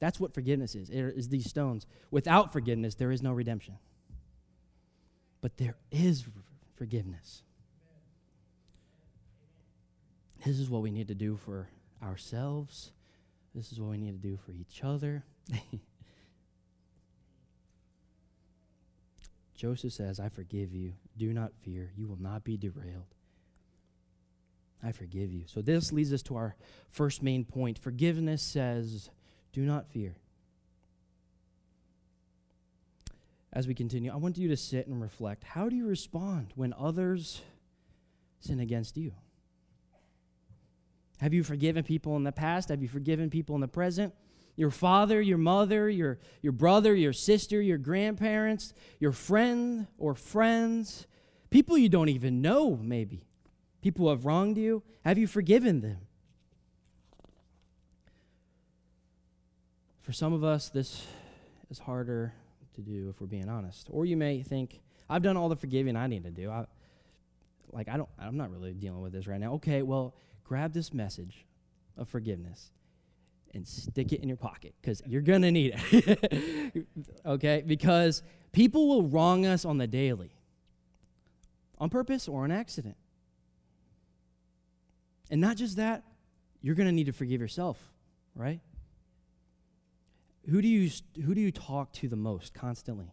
That's 0.00 0.20
what 0.20 0.34
forgiveness 0.34 0.74
is. 0.74 0.90
It 0.90 1.00
is 1.00 1.28
these 1.28 1.48
stones. 1.48 1.86
Without 2.10 2.52
forgiveness, 2.52 2.94
there 2.94 3.10
is 3.10 3.22
no 3.22 3.32
redemption. 3.32 3.78
But 5.40 5.56
there 5.56 5.76
is 5.90 6.26
forgiveness. 6.76 7.42
This 10.44 10.58
is 10.58 10.70
what 10.70 10.82
we 10.82 10.90
need 10.90 11.08
to 11.08 11.14
do 11.14 11.36
for 11.36 11.68
ourselves. 12.02 12.92
This 13.54 13.72
is 13.72 13.80
what 13.80 13.90
we 13.90 13.98
need 13.98 14.22
to 14.22 14.28
do 14.28 14.36
for 14.36 14.52
each 14.52 14.82
other. 14.84 15.24
Joseph 19.58 19.92
says, 19.92 20.20
I 20.20 20.28
forgive 20.28 20.72
you. 20.72 20.92
Do 21.16 21.32
not 21.32 21.52
fear. 21.62 21.90
You 21.96 22.06
will 22.06 22.20
not 22.20 22.44
be 22.44 22.56
derailed. 22.56 23.12
I 24.82 24.92
forgive 24.92 25.32
you. 25.32 25.42
So 25.46 25.60
this 25.60 25.92
leads 25.92 26.12
us 26.12 26.22
to 26.22 26.36
our 26.36 26.54
first 26.90 27.24
main 27.24 27.44
point. 27.44 27.76
Forgiveness 27.76 28.40
says, 28.40 29.10
do 29.52 29.62
not 29.62 29.88
fear. 29.88 30.16
As 33.52 33.66
we 33.66 33.74
continue, 33.74 34.12
I 34.12 34.16
want 34.16 34.38
you 34.38 34.46
to 34.48 34.56
sit 34.56 34.86
and 34.86 35.02
reflect. 35.02 35.42
How 35.42 35.68
do 35.68 35.74
you 35.74 35.88
respond 35.88 36.52
when 36.54 36.72
others 36.78 37.42
sin 38.38 38.60
against 38.60 38.96
you? 38.96 39.12
Have 41.20 41.34
you 41.34 41.42
forgiven 41.42 41.82
people 41.82 42.14
in 42.16 42.22
the 42.22 42.30
past? 42.30 42.68
Have 42.68 42.80
you 42.80 42.88
forgiven 42.88 43.28
people 43.28 43.56
in 43.56 43.60
the 43.60 43.66
present? 43.66 44.14
Your 44.58 44.72
father, 44.72 45.22
your 45.22 45.38
mother, 45.38 45.88
your, 45.88 46.18
your 46.42 46.50
brother, 46.52 46.92
your 46.92 47.12
sister, 47.12 47.62
your 47.62 47.78
grandparents, 47.78 48.74
your 48.98 49.12
friend 49.12 49.86
or 49.98 50.16
friends, 50.16 51.06
people 51.48 51.78
you 51.78 51.88
don't 51.88 52.08
even 52.08 52.42
know, 52.42 52.76
maybe. 52.76 53.22
People 53.82 54.06
who 54.06 54.10
have 54.10 54.26
wronged 54.26 54.58
you, 54.58 54.82
have 55.04 55.16
you 55.16 55.28
forgiven 55.28 55.80
them? 55.80 55.98
For 60.02 60.12
some 60.12 60.32
of 60.32 60.42
us, 60.42 60.70
this 60.70 61.06
is 61.70 61.78
harder 61.78 62.34
to 62.74 62.80
do 62.80 63.10
if 63.10 63.20
we're 63.20 63.28
being 63.28 63.48
honest. 63.48 63.86
Or 63.92 64.06
you 64.06 64.16
may 64.16 64.42
think, 64.42 64.80
I've 65.08 65.22
done 65.22 65.36
all 65.36 65.48
the 65.48 65.54
forgiving 65.54 65.94
I 65.94 66.08
need 66.08 66.24
to 66.24 66.32
do. 66.32 66.50
I, 66.50 66.66
like 67.70 67.88
I 67.88 67.96
don't 67.96 68.08
I'm 68.18 68.36
not 68.36 68.50
really 68.50 68.72
dealing 68.72 69.02
with 69.02 69.12
this 69.12 69.28
right 69.28 69.38
now. 69.38 69.52
Okay, 69.52 69.82
well, 69.82 70.16
grab 70.42 70.72
this 70.72 70.92
message 70.92 71.46
of 71.96 72.08
forgiveness 72.08 72.72
and 73.54 73.66
stick 73.66 74.12
it 74.12 74.20
in 74.20 74.28
your 74.28 74.36
pocket 74.36 74.74
cuz 74.82 75.02
you're 75.06 75.22
going 75.22 75.42
to 75.42 75.50
need 75.50 75.74
it. 75.76 76.86
okay? 77.26 77.62
Because 77.66 78.22
people 78.52 78.88
will 78.88 79.08
wrong 79.08 79.46
us 79.46 79.64
on 79.64 79.78
the 79.78 79.86
daily. 79.86 80.30
On 81.78 81.88
purpose 81.88 82.28
or 82.28 82.44
on 82.44 82.50
accident. 82.50 82.96
And 85.30 85.40
not 85.40 85.56
just 85.56 85.76
that, 85.76 86.04
you're 86.62 86.74
going 86.74 86.88
to 86.88 86.92
need 86.92 87.06
to 87.06 87.12
forgive 87.12 87.40
yourself, 87.40 87.78
right? 88.34 88.60
Who 90.50 90.62
do 90.62 90.68
you 90.68 90.90
who 91.24 91.34
do 91.34 91.40
you 91.40 91.52
talk 91.52 91.92
to 91.94 92.08
the 92.08 92.16
most 92.16 92.54
constantly? 92.54 93.12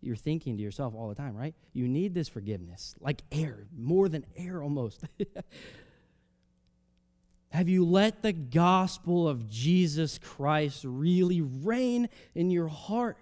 You're 0.00 0.16
thinking 0.16 0.56
to 0.56 0.62
yourself 0.62 0.94
all 0.94 1.08
the 1.08 1.14
time, 1.14 1.34
right? 1.34 1.54
You 1.72 1.88
need 1.88 2.14
this 2.14 2.28
forgiveness, 2.28 2.94
like 3.00 3.22
air, 3.32 3.66
more 3.74 4.08
than 4.08 4.24
air 4.36 4.62
almost. 4.62 5.04
Have 7.54 7.68
you 7.68 7.84
let 7.84 8.20
the 8.22 8.32
gospel 8.32 9.28
of 9.28 9.48
Jesus 9.48 10.18
Christ 10.18 10.84
really 10.84 11.40
reign 11.40 12.08
in 12.34 12.50
your 12.50 12.68
heart? 12.68 13.16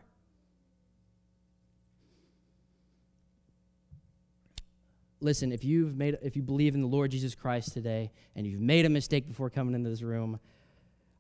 listen, 5.21 5.53
if 5.53 5.65
you've 5.65 5.97
made 5.97 6.19
if 6.23 6.35
you 6.35 6.43
believe 6.43 6.75
in 6.75 6.81
the 6.81 6.87
Lord 6.87 7.11
Jesus 7.11 7.35
Christ 7.35 7.73
today 7.73 8.11
and 8.35 8.47
you've 8.47 8.61
made 8.61 8.85
a 8.85 8.89
mistake 8.89 9.29
before 9.29 9.51
coming 9.51 9.75
into 9.75 9.89
this 9.89 10.03
room, 10.03 10.41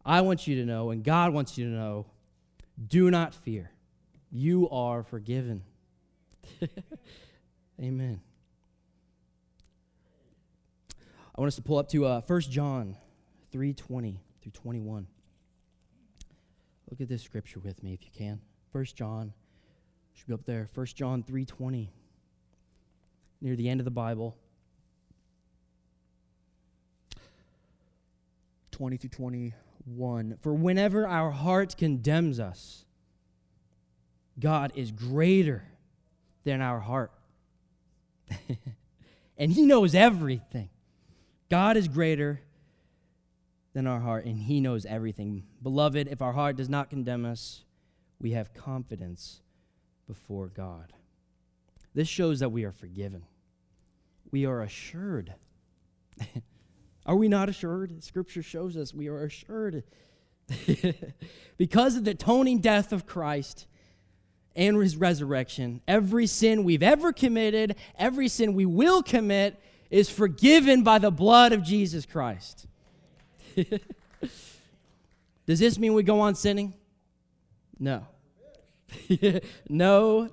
I 0.05 0.21
want 0.23 0.47
you 0.47 0.57
to 0.57 0.65
know 0.65 0.91
and 0.91 1.05
God 1.05 1.33
wants 1.33 1.57
you 1.57 1.67
to 1.67 1.71
know, 1.71 2.07
do 2.89 3.11
not 3.11 3.35
fear. 3.35 3.71
You 4.31 4.69
are 4.71 5.03
forgiven. 5.03 5.63
Amen. 7.81 8.21
I 11.35 11.41
want 11.41 11.49
us 11.49 11.57
to 11.57 11.63
pull 11.63 11.79
up 11.79 11.89
to 11.91 12.05
uh, 12.07 12.21
1 12.27 12.41
John 12.43 12.97
3:20 13.53 14.21
through 14.41 14.53
21. 14.53 15.07
Look 16.91 17.01
at 17.01 17.09
this 17.09 17.23
scripture 17.23 17.61
with 17.61 17.83
me 17.83 17.93
if 17.95 18.05
you 18.05 18.11
can. 18.13 18.41
1 18.73 18.85
John 18.97 19.33
should 20.15 20.27
be 20.27 20.35
up 20.35 20.45
there. 20.45 20.69
1 20.75 20.87
John 20.95 21.23
3:20 21.23 21.91
near 23.41 23.57
the 23.57 23.69
end 23.69 23.81
of 23.81 23.85
the 23.85 23.91
Bible. 23.91 24.37
20 28.71 28.97
through 28.97 29.11
21. 29.11 30.39
For 30.41 30.55
whenever 30.55 31.07
our 31.07 31.31
heart 31.31 31.77
condemns 31.77 32.41
us, 32.41 32.85
God 34.39 34.73
is 34.75 34.91
greater 34.91 35.65
than 36.45 36.61
our 36.61 36.81
heart. 36.81 37.13
and 39.39 39.53
He 39.53 39.63
knows 39.63 39.95
everything. 39.95 40.71
God 41.49 41.77
is 41.77 41.87
greater 41.87 42.41
than 43.75 43.87
our 43.87 44.01
heart, 44.01 44.25
and 44.25 44.39
He 44.39 44.61
knows 44.61 44.85
everything. 44.85 45.45
Beloved, 45.63 46.09
if 46.09 46.23
our 46.23 46.33
heart 46.33 46.57
does 46.57 46.69
not 46.69 46.91
condemn 46.91 47.25
us, 47.25 47.65
we 48.21 48.33
have 48.33 48.55
confidence 48.55 49.41
before 50.07 50.49
God. 50.49 50.93
This 51.95 52.09
shows 52.09 52.41
that 52.41 52.51
we 52.51 52.65
are 52.65 52.73
forgiven 52.73 53.25
we 54.33 54.47
are 54.47 54.63
assured. 54.63 55.35
are 57.07 57.15
we 57.15 57.29
not 57.29 57.49
assured? 57.49 58.03
Scripture 58.03 58.43
shows 58.43 58.77
us 58.77 58.93
we 58.93 59.09
are 59.09 59.25
assured. 59.25 59.85
because 61.59 61.97
of 61.97 62.05
the 62.05 62.13
atoning 62.13 62.59
death 62.59 62.93
of 62.93 63.07
Christ 63.07 63.67
and 64.57 64.77
his 64.83 64.97
resurrection, 64.97 65.83
every 65.87 66.27
sin 66.27 66.65
we've 66.65 66.83
ever 66.83 67.13
committed, 67.13 67.77
every 67.97 68.27
sin 68.29 68.55
we 68.55 68.67
will 68.67 69.03
commit, 69.03 69.61
is 69.91 70.09
forgiven 70.09 70.83
by 70.83 70.99
the 70.99 71.11
blood 71.11 71.53
of 71.53 71.63
Jesus 71.63 72.07
Christ. 72.07 72.67
Does 75.47 75.59
this 75.59 75.79
mean 75.79 75.95
we 75.95 76.03
go 76.03 76.21
on 76.21 76.35
sinning? 76.35 76.75
No. 77.79 78.07
no. 79.69 80.31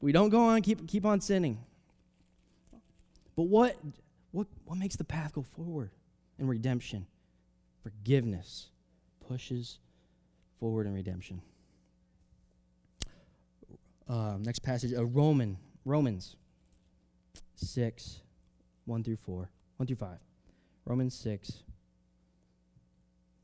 We 0.00 0.12
don't 0.12 0.30
go 0.30 0.40
on 0.40 0.62
keep 0.62 0.86
keep 0.86 1.04
on 1.04 1.20
sinning. 1.20 1.58
But 3.36 3.44
what, 3.44 3.76
what, 4.32 4.46
what 4.64 4.78
makes 4.78 4.96
the 4.96 5.04
path 5.04 5.34
go 5.34 5.42
forward 5.42 5.90
in 6.38 6.48
redemption? 6.48 7.06
Forgiveness 7.82 8.70
pushes 9.28 9.78
forward 10.58 10.86
in 10.86 10.94
redemption. 10.94 11.42
Uh, 14.08 14.36
next 14.40 14.60
passage, 14.60 14.94
uh, 14.94 15.04
Roman, 15.04 15.58
Romans 15.84 16.36
6, 17.56 18.20
1 18.84 19.04
through 19.04 19.16
4, 19.16 19.50
1 19.76 19.86
through 19.86 19.96
5. 19.96 20.18
Romans 20.84 21.14
6, 21.14 21.62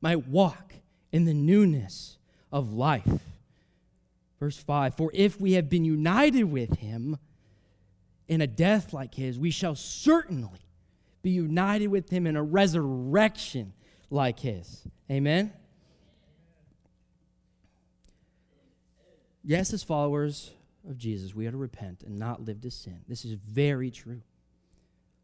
might 0.00 0.28
walk 0.28 0.74
in 1.12 1.24
the 1.24 1.34
newness 1.34 2.18
of 2.52 2.72
life. 2.72 3.20
Verse 4.38 4.56
5 4.56 4.96
For 4.96 5.10
if 5.14 5.40
we 5.40 5.52
have 5.52 5.68
been 5.68 5.84
united 5.84 6.44
with 6.44 6.78
him 6.78 7.18
in 8.28 8.40
a 8.40 8.46
death 8.46 8.92
like 8.92 9.14
his, 9.14 9.38
we 9.38 9.50
shall 9.50 9.74
certainly 9.74 10.60
be 11.22 11.30
united 11.30 11.88
with 11.88 12.10
him 12.10 12.26
in 12.26 12.36
a 12.36 12.42
resurrection 12.42 13.72
like 14.08 14.40
his. 14.40 14.86
Amen? 15.10 15.52
Yes, 19.42 19.72
as 19.72 19.82
followers 19.82 20.52
of 20.88 20.96
Jesus, 20.98 21.34
we 21.34 21.46
are 21.46 21.50
to 21.50 21.56
repent 21.56 22.02
and 22.02 22.18
not 22.18 22.44
live 22.44 22.60
to 22.62 22.70
sin. 22.70 23.00
This 23.08 23.24
is 23.24 23.32
very 23.32 23.90
true. 23.90 24.22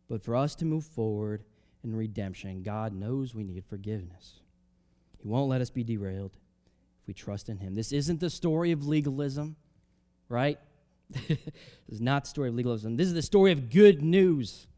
But 0.09 0.23
for 0.23 0.37
us 0.37 0.55
to 0.57 0.65
move 0.65 0.85
forward 0.85 1.45
in 1.83 1.95
redemption, 1.95 2.63
God 2.63 2.93
knows 2.93 3.35
we 3.35 3.45
need 3.45 3.65
forgiveness. 3.65 4.41
He 5.27 5.33
won't 5.33 5.49
let 5.49 5.61
us 5.61 5.71
be 5.71 5.83
derailed 5.83 6.31
if 7.03 7.09
we 7.09 7.13
trust 7.13 7.49
in 7.49 7.59
Him. 7.59 7.75
This 7.75 7.91
isn't 7.91 8.21
the 8.21 8.31
story 8.31 8.71
of 8.71 8.87
legalism, 8.87 9.57
right? 10.29 10.57
this 11.11 11.37
is 11.89 12.01
not 12.01 12.23
the 12.23 12.31
story 12.31 12.49
of 12.49 12.55
legalism. 12.55 12.97
This 12.97 13.09
is 13.09 13.15
the 13.15 13.23
story 13.23 13.51
of 13.51 13.69
good 13.69 14.03
news. 14.03 14.69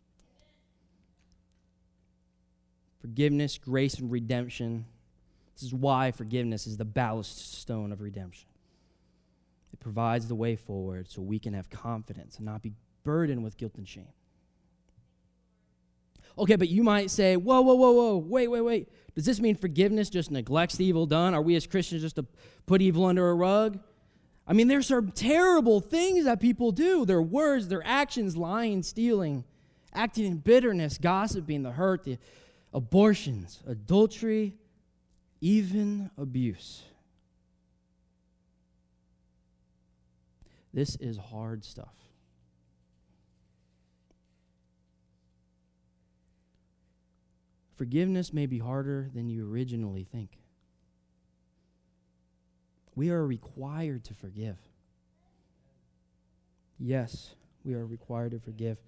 Forgiveness, 3.02 3.58
grace, 3.58 3.98
and 3.98 4.10
redemption. 4.10 4.86
This 5.54 5.64
is 5.64 5.74
why 5.74 6.12
forgiveness 6.12 6.66
is 6.66 6.78
the 6.78 6.84
ballast 6.86 7.60
stone 7.60 7.92
of 7.92 8.00
redemption. 8.00 8.48
It 9.74 9.80
provides 9.80 10.28
the 10.28 10.34
way 10.34 10.56
forward 10.56 11.10
so 11.10 11.20
we 11.20 11.38
can 11.38 11.52
have 11.52 11.68
confidence 11.68 12.38
and 12.38 12.46
not 12.46 12.62
be 12.62 12.72
burdened 13.04 13.44
with 13.44 13.58
guilt 13.58 13.74
and 13.76 13.86
shame. 13.86 14.14
Okay, 16.38 16.56
but 16.56 16.68
you 16.68 16.82
might 16.82 17.10
say, 17.10 17.36
whoa, 17.36 17.60
whoa, 17.60 17.74
whoa, 17.74 17.92
whoa, 17.92 18.16
wait, 18.16 18.48
wait, 18.48 18.60
wait. 18.62 18.88
Does 19.18 19.26
this 19.26 19.40
mean 19.40 19.56
forgiveness 19.56 20.10
just 20.10 20.30
neglects 20.30 20.76
the 20.76 20.84
evil 20.84 21.04
done? 21.04 21.34
Are 21.34 21.42
we 21.42 21.56
as 21.56 21.66
Christians 21.66 22.02
just 22.02 22.14
to 22.14 22.26
put 22.66 22.80
evil 22.80 23.04
under 23.04 23.30
a 23.30 23.34
rug? 23.34 23.80
I 24.46 24.52
mean, 24.52 24.68
there's 24.68 24.86
some 24.86 25.10
terrible 25.10 25.80
things 25.80 26.24
that 26.24 26.38
people 26.38 26.70
do 26.70 27.04
their 27.04 27.20
words, 27.20 27.66
their 27.66 27.84
actions, 27.84 28.36
lying, 28.36 28.84
stealing, 28.84 29.42
acting 29.92 30.24
in 30.24 30.36
bitterness, 30.36 30.98
gossiping, 30.98 31.64
the 31.64 31.72
hurt, 31.72 32.04
the 32.04 32.16
abortions, 32.72 33.60
adultery, 33.66 34.54
even 35.40 36.12
abuse. 36.16 36.84
This 40.72 40.94
is 40.94 41.16
hard 41.16 41.64
stuff. 41.64 42.07
Forgiveness 47.78 48.32
may 48.32 48.46
be 48.46 48.58
harder 48.58 49.08
than 49.14 49.30
you 49.30 49.48
originally 49.48 50.02
think. 50.02 50.30
We 52.96 53.10
are 53.10 53.24
required 53.24 54.02
to 54.06 54.14
forgive. 54.14 54.58
Yes, 56.76 57.36
we 57.64 57.74
are 57.74 57.86
required 57.86 58.32
to 58.32 58.40
forgive, 58.40 58.78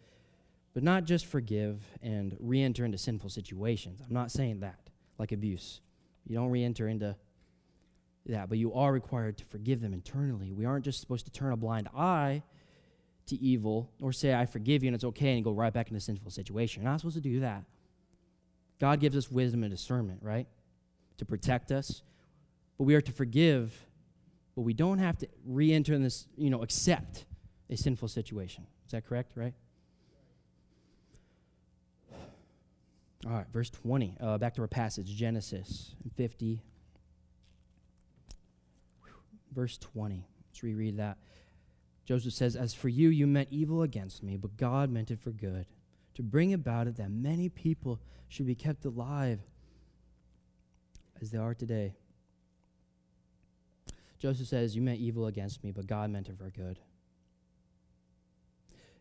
but 0.74 0.82
not 0.82 1.04
just 1.04 1.26
forgive 1.26 1.84
and 2.02 2.36
re 2.40 2.60
enter 2.60 2.84
into 2.84 2.98
sinful 2.98 3.30
situations. 3.30 4.00
I'm 4.04 4.12
not 4.12 4.32
saying 4.32 4.58
that, 4.60 4.90
like 5.20 5.30
abuse. 5.30 5.80
You 6.26 6.34
don't 6.34 6.50
re 6.50 6.64
enter 6.64 6.88
into 6.88 7.14
that, 8.26 8.48
but 8.48 8.58
you 8.58 8.74
are 8.74 8.92
required 8.92 9.38
to 9.38 9.44
forgive 9.44 9.80
them 9.80 9.92
internally. 9.92 10.50
We 10.50 10.64
aren't 10.64 10.84
just 10.84 11.00
supposed 11.00 11.26
to 11.26 11.32
turn 11.32 11.52
a 11.52 11.56
blind 11.56 11.88
eye 11.96 12.42
to 13.26 13.40
evil 13.40 13.92
or 14.00 14.12
say, 14.12 14.34
I 14.34 14.46
forgive 14.46 14.82
you 14.82 14.88
and 14.88 14.96
it's 14.96 15.04
okay, 15.04 15.36
and 15.36 15.44
go 15.44 15.52
right 15.52 15.72
back 15.72 15.90
into 15.90 16.00
sinful 16.00 16.32
situation. 16.32 16.82
You're 16.82 16.90
not 16.90 16.98
supposed 16.98 17.14
to 17.14 17.20
do 17.20 17.38
that. 17.38 17.62
God 18.80 18.98
gives 18.98 19.16
us 19.16 19.30
wisdom 19.30 19.62
and 19.62 19.70
discernment, 19.70 20.20
right? 20.22 20.48
To 21.18 21.24
protect 21.26 21.70
us. 21.70 22.02
But 22.78 22.84
we 22.84 22.94
are 22.94 23.02
to 23.02 23.12
forgive, 23.12 23.86
but 24.56 24.62
we 24.62 24.72
don't 24.72 24.98
have 24.98 25.18
to 25.18 25.28
re 25.44 25.72
enter 25.72 25.92
in 25.92 26.02
this, 26.02 26.26
you 26.36 26.48
know, 26.48 26.62
accept 26.62 27.26
a 27.68 27.76
sinful 27.76 28.08
situation. 28.08 28.66
Is 28.86 28.92
that 28.92 29.06
correct, 29.06 29.36
right? 29.36 29.52
All 33.26 33.32
right, 33.32 33.46
verse 33.52 33.68
20. 33.68 34.16
Uh, 34.18 34.38
back 34.38 34.54
to 34.54 34.62
our 34.62 34.68
passage, 34.68 35.14
Genesis 35.14 35.94
50. 36.16 36.62
Verse 39.52 39.76
20. 39.76 40.26
Let's 40.48 40.62
reread 40.62 40.96
that. 40.96 41.18
Joseph 42.06 42.32
says, 42.32 42.56
As 42.56 42.72
for 42.72 42.88
you, 42.88 43.10
you 43.10 43.26
meant 43.26 43.48
evil 43.50 43.82
against 43.82 44.22
me, 44.22 44.38
but 44.38 44.56
God 44.56 44.90
meant 44.90 45.10
it 45.10 45.20
for 45.20 45.30
good 45.32 45.66
to 46.14 46.22
bring 46.22 46.52
about 46.52 46.86
it 46.86 46.96
that 46.96 47.10
many 47.10 47.48
people 47.48 48.00
should 48.28 48.46
be 48.46 48.54
kept 48.54 48.84
alive 48.84 49.40
as 51.20 51.30
they 51.30 51.38
are 51.38 51.54
today. 51.54 51.94
Joseph 54.18 54.48
says, 54.48 54.76
You 54.76 54.82
meant 54.82 55.00
evil 55.00 55.26
against 55.26 55.64
me, 55.64 55.72
but 55.72 55.86
God 55.86 56.10
meant 56.10 56.28
it 56.28 56.36
for 56.38 56.50
good. 56.50 56.78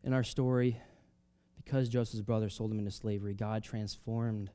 In 0.03 0.13
our 0.13 0.23
story, 0.23 0.81
because 1.57 1.89
Joseph's 1.89 2.21
brother 2.21 2.49
sold 2.49 2.71
him 2.71 2.79
into 2.79 2.91
slavery, 2.91 3.33
God 3.33 3.63
transformed 3.63 4.49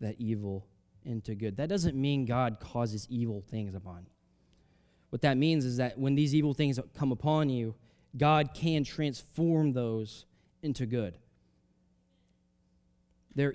that 0.00 0.16
evil 0.18 0.66
into 1.04 1.34
good. 1.34 1.56
That 1.56 1.68
doesn't 1.68 1.96
mean 1.96 2.24
God 2.24 2.58
causes 2.60 3.06
evil 3.10 3.42
things 3.50 3.74
upon 3.74 4.04
you. 4.04 4.12
What 5.10 5.22
that 5.22 5.36
means 5.36 5.64
is 5.64 5.76
that 5.76 5.98
when 5.98 6.14
these 6.14 6.34
evil 6.34 6.54
things 6.54 6.78
come 6.96 7.12
upon 7.12 7.48
you, 7.48 7.74
God 8.16 8.50
can 8.54 8.84
transform 8.84 9.72
those 9.72 10.24
into 10.64 10.86
good. 10.86 11.18
The 13.36 13.54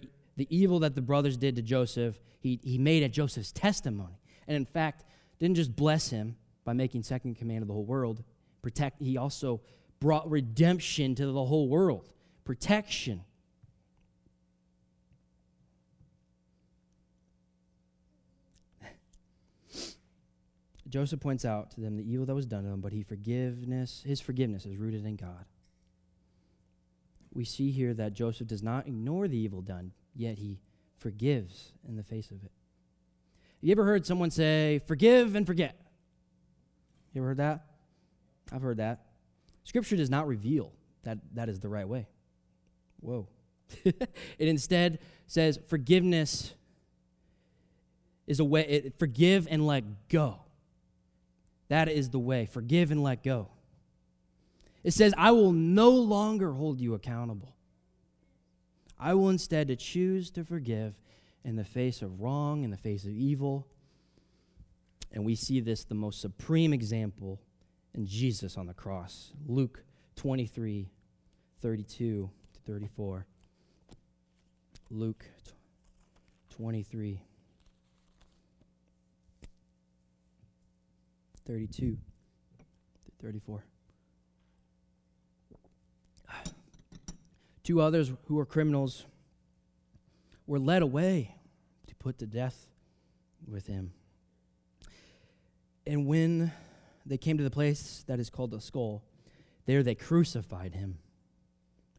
evil 0.49 0.79
that 0.79 0.95
the 0.95 1.01
brothers 1.01 1.35
did 1.35 1.55
to 1.57 1.61
Joseph, 1.61 2.17
he, 2.39 2.59
he 2.63 2.77
made 2.77 3.03
at 3.03 3.11
Joseph's 3.11 3.51
testimony. 3.51 4.21
And 4.47 4.55
in 4.55 4.65
fact, 4.65 5.03
didn't 5.39 5.57
just 5.57 5.75
bless 5.75 6.09
him 6.09 6.37
by 6.63 6.71
making 6.73 7.03
second 7.03 7.35
command 7.35 7.61
of 7.61 7.67
the 7.67 7.73
whole 7.73 7.85
world, 7.85 8.23
protect, 8.61 9.01
he 9.01 9.17
also 9.17 9.59
brought 9.99 10.29
redemption 10.29 11.15
to 11.15 11.25
the 11.25 11.43
whole 11.45 11.67
world, 11.67 12.09
protection. 12.45 13.23
Joseph 20.89 21.19
points 21.19 21.43
out 21.43 21.71
to 21.71 21.81
them 21.81 21.97
the 21.97 22.09
evil 22.09 22.25
that 22.25 22.35
was 22.35 22.45
done 22.45 22.63
to 22.63 22.69
him, 22.69 22.81
but 22.81 22.93
he 22.93 23.03
forgiveness, 23.03 24.03
his 24.05 24.21
forgiveness 24.21 24.65
is 24.65 24.77
rooted 24.77 25.05
in 25.05 25.15
God 25.15 25.45
we 27.33 27.45
see 27.45 27.71
here 27.71 27.93
that 27.93 28.13
Joseph 28.13 28.47
does 28.47 28.63
not 28.63 28.87
ignore 28.87 29.27
the 29.27 29.37
evil 29.37 29.61
done, 29.61 29.91
yet 30.15 30.37
he 30.37 30.59
forgives 30.97 31.73
in 31.87 31.95
the 31.95 32.03
face 32.03 32.31
of 32.31 32.43
it. 32.43 32.51
You 33.61 33.71
ever 33.71 33.83
heard 33.83 34.05
someone 34.05 34.31
say, 34.31 34.81
forgive 34.87 35.35
and 35.35 35.45
forget? 35.45 35.79
You 37.13 37.21
ever 37.21 37.29
heard 37.29 37.37
that? 37.37 37.65
I've 38.51 38.61
heard 38.61 38.77
that. 38.77 39.05
Scripture 39.63 39.95
does 39.95 40.09
not 40.09 40.27
reveal 40.27 40.71
that 41.03 41.19
that 41.33 41.49
is 41.49 41.59
the 41.59 41.69
right 41.69 41.87
way. 41.87 42.07
Whoa. 43.01 43.27
it 43.83 44.07
instead 44.39 44.99
says 45.27 45.59
forgiveness 45.67 46.53
is 48.25 48.39
a 48.39 48.45
way, 48.45 48.65
it, 48.67 48.99
forgive 48.99 49.47
and 49.49 49.65
let 49.65 50.07
go. 50.09 50.39
That 51.67 51.87
is 51.87 52.09
the 52.09 52.19
way. 52.19 52.45
Forgive 52.45 52.91
and 52.91 53.03
let 53.03 53.23
go. 53.23 53.49
It 54.83 54.91
says, 54.91 55.13
I 55.17 55.31
will 55.31 55.51
no 55.51 55.89
longer 55.89 56.53
hold 56.53 56.79
you 56.79 56.93
accountable. 56.93 57.55
I 58.97 59.13
will 59.13 59.29
instead 59.29 59.67
to 59.67 59.75
choose 59.75 60.29
to 60.31 60.43
forgive 60.43 60.95
in 61.43 61.55
the 61.55 61.63
face 61.63 62.01
of 62.01 62.21
wrong, 62.21 62.63
in 62.63 62.71
the 62.71 62.77
face 62.77 63.03
of 63.05 63.11
evil. 63.11 63.67
And 65.11 65.25
we 65.25 65.35
see 65.35 65.59
this 65.59 65.83
the 65.83 65.95
most 65.95 66.21
supreme 66.21 66.73
example 66.73 67.41
in 67.93 68.05
Jesus 68.05 68.57
on 68.57 68.67
the 68.67 68.73
cross. 68.73 69.31
Luke 69.47 69.83
23, 70.15 70.89
32 71.61 72.29
to 72.53 72.59
34. 72.71 73.25
Luke 74.89 75.25
23, 76.49 77.21
32 81.45 81.77
to 81.85 81.97
34. 83.21 83.63
Two 87.63 87.81
others 87.81 88.11
who 88.25 88.35
were 88.35 88.45
criminals 88.45 89.05
were 90.47 90.59
led 90.59 90.81
away 90.81 91.35
to 91.87 91.95
put 91.95 92.17
to 92.19 92.25
death 92.25 92.67
with 93.47 93.67
him. 93.67 93.93
And 95.85 96.05
when 96.07 96.51
they 97.05 97.17
came 97.17 97.37
to 97.37 97.43
the 97.43 97.49
place 97.49 98.03
that 98.07 98.19
is 98.19 98.29
called 98.29 98.51
the 98.51 98.61
skull, 98.61 99.03
there 99.65 99.83
they 99.83 99.95
crucified 99.95 100.73
him 100.73 100.99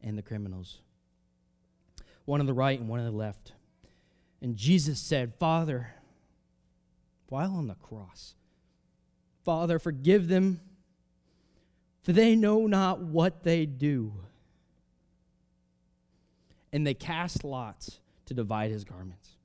and 0.03 0.16
the 0.16 0.23
criminals, 0.23 0.81
one 2.25 2.40
on 2.40 2.46
the 2.46 2.53
right 2.53 2.79
and 2.79 2.88
one 2.88 3.01
on 3.01 3.07
the 3.07 3.12
left. 3.12 3.53
And 4.40 4.57
Jesus 4.57 5.01
said, 5.01 5.35
Father, 5.35 5.94
while 7.29 7.53
on 7.53 7.66
the 7.68 7.75
cross, 7.75 8.35
Father, 9.44 9.79
forgive 9.79 10.29
them, 10.29 10.61
for 12.03 12.12
they 12.12 12.35
know 12.35 12.66
not 12.66 13.01
what 13.01 13.42
they 13.42 13.66
do. 13.66 14.12
And 16.72 16.87
they 16.87 16.94
cast 16.94 17.44
lots 17.44 18.00
to 18.26 18.35
divide 18.35 18.70
his 18.70 18.85
garments. 18.85 19.37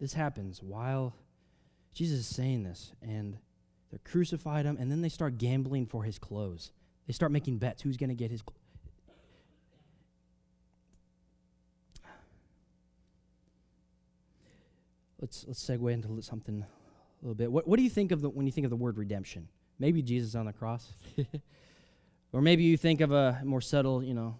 This 0.00 0.14
happens 0.14 0.62
while 0.62 1.14
Jesus 1.92 2.20
is 2.20 2.26
saying 2.26 2.62
this, 2.62 2.92
and 3.02 3.36
they're 3.90 4.00
crucified 4.04 4.64
him, 4.64 4.76
and 4.78 4.90
then 4.90 5.02
they 5.02 5.08
start 5.08 5.38
gambling 5.38 5.86
for 5.86 6.04
his 6.04 6.18
clothes. 6.18 6.72
They 7.06 7.12
start 7.12 7.32
making 7.32 7.58
bets 7.58 7.82
who's 7.82 7.96
going 7.96 8.08
to 8.08 8.14
get 8.14 8.30
his 8.30 8.42
clothes. 8.42 8.56
Let's, 15.20 15.44
let's 15.46 15.62
segue 15.62 15.92
into 15.92 16.22
something 16.22 16.62
a 16.62 16.66
little 17.24 17.34
bit. 17.34 17.52
What, 17.52 17.68
what 17.68 17.76
do 17.76 17.82
you 17.82 17.90
think 17.90 18.10
of 18.10 18.22
the, 18.22 18.30
when 18.30 18.46
you 18.46 18.52
think 18.52 18.64
of 18.64 18.70
the 18.70 18.76
word 18.76 18.96
redemption? 18.96 19.48
Maybe 19.78 20.00
Jesus 20.02 20.34
on 20.34 20.46
the 20.46 20.52
cross. 20.52 20.94
or 22.32 22.40
maybe 22.40 22.62
you 22.62 22.76
think 22.76 23.00
of 23.00 23.12
a 23.12 23.40
more 23.44 23.60
subtle, 23.60 24.02
you 24.02 24.14
know, 24.14 24.36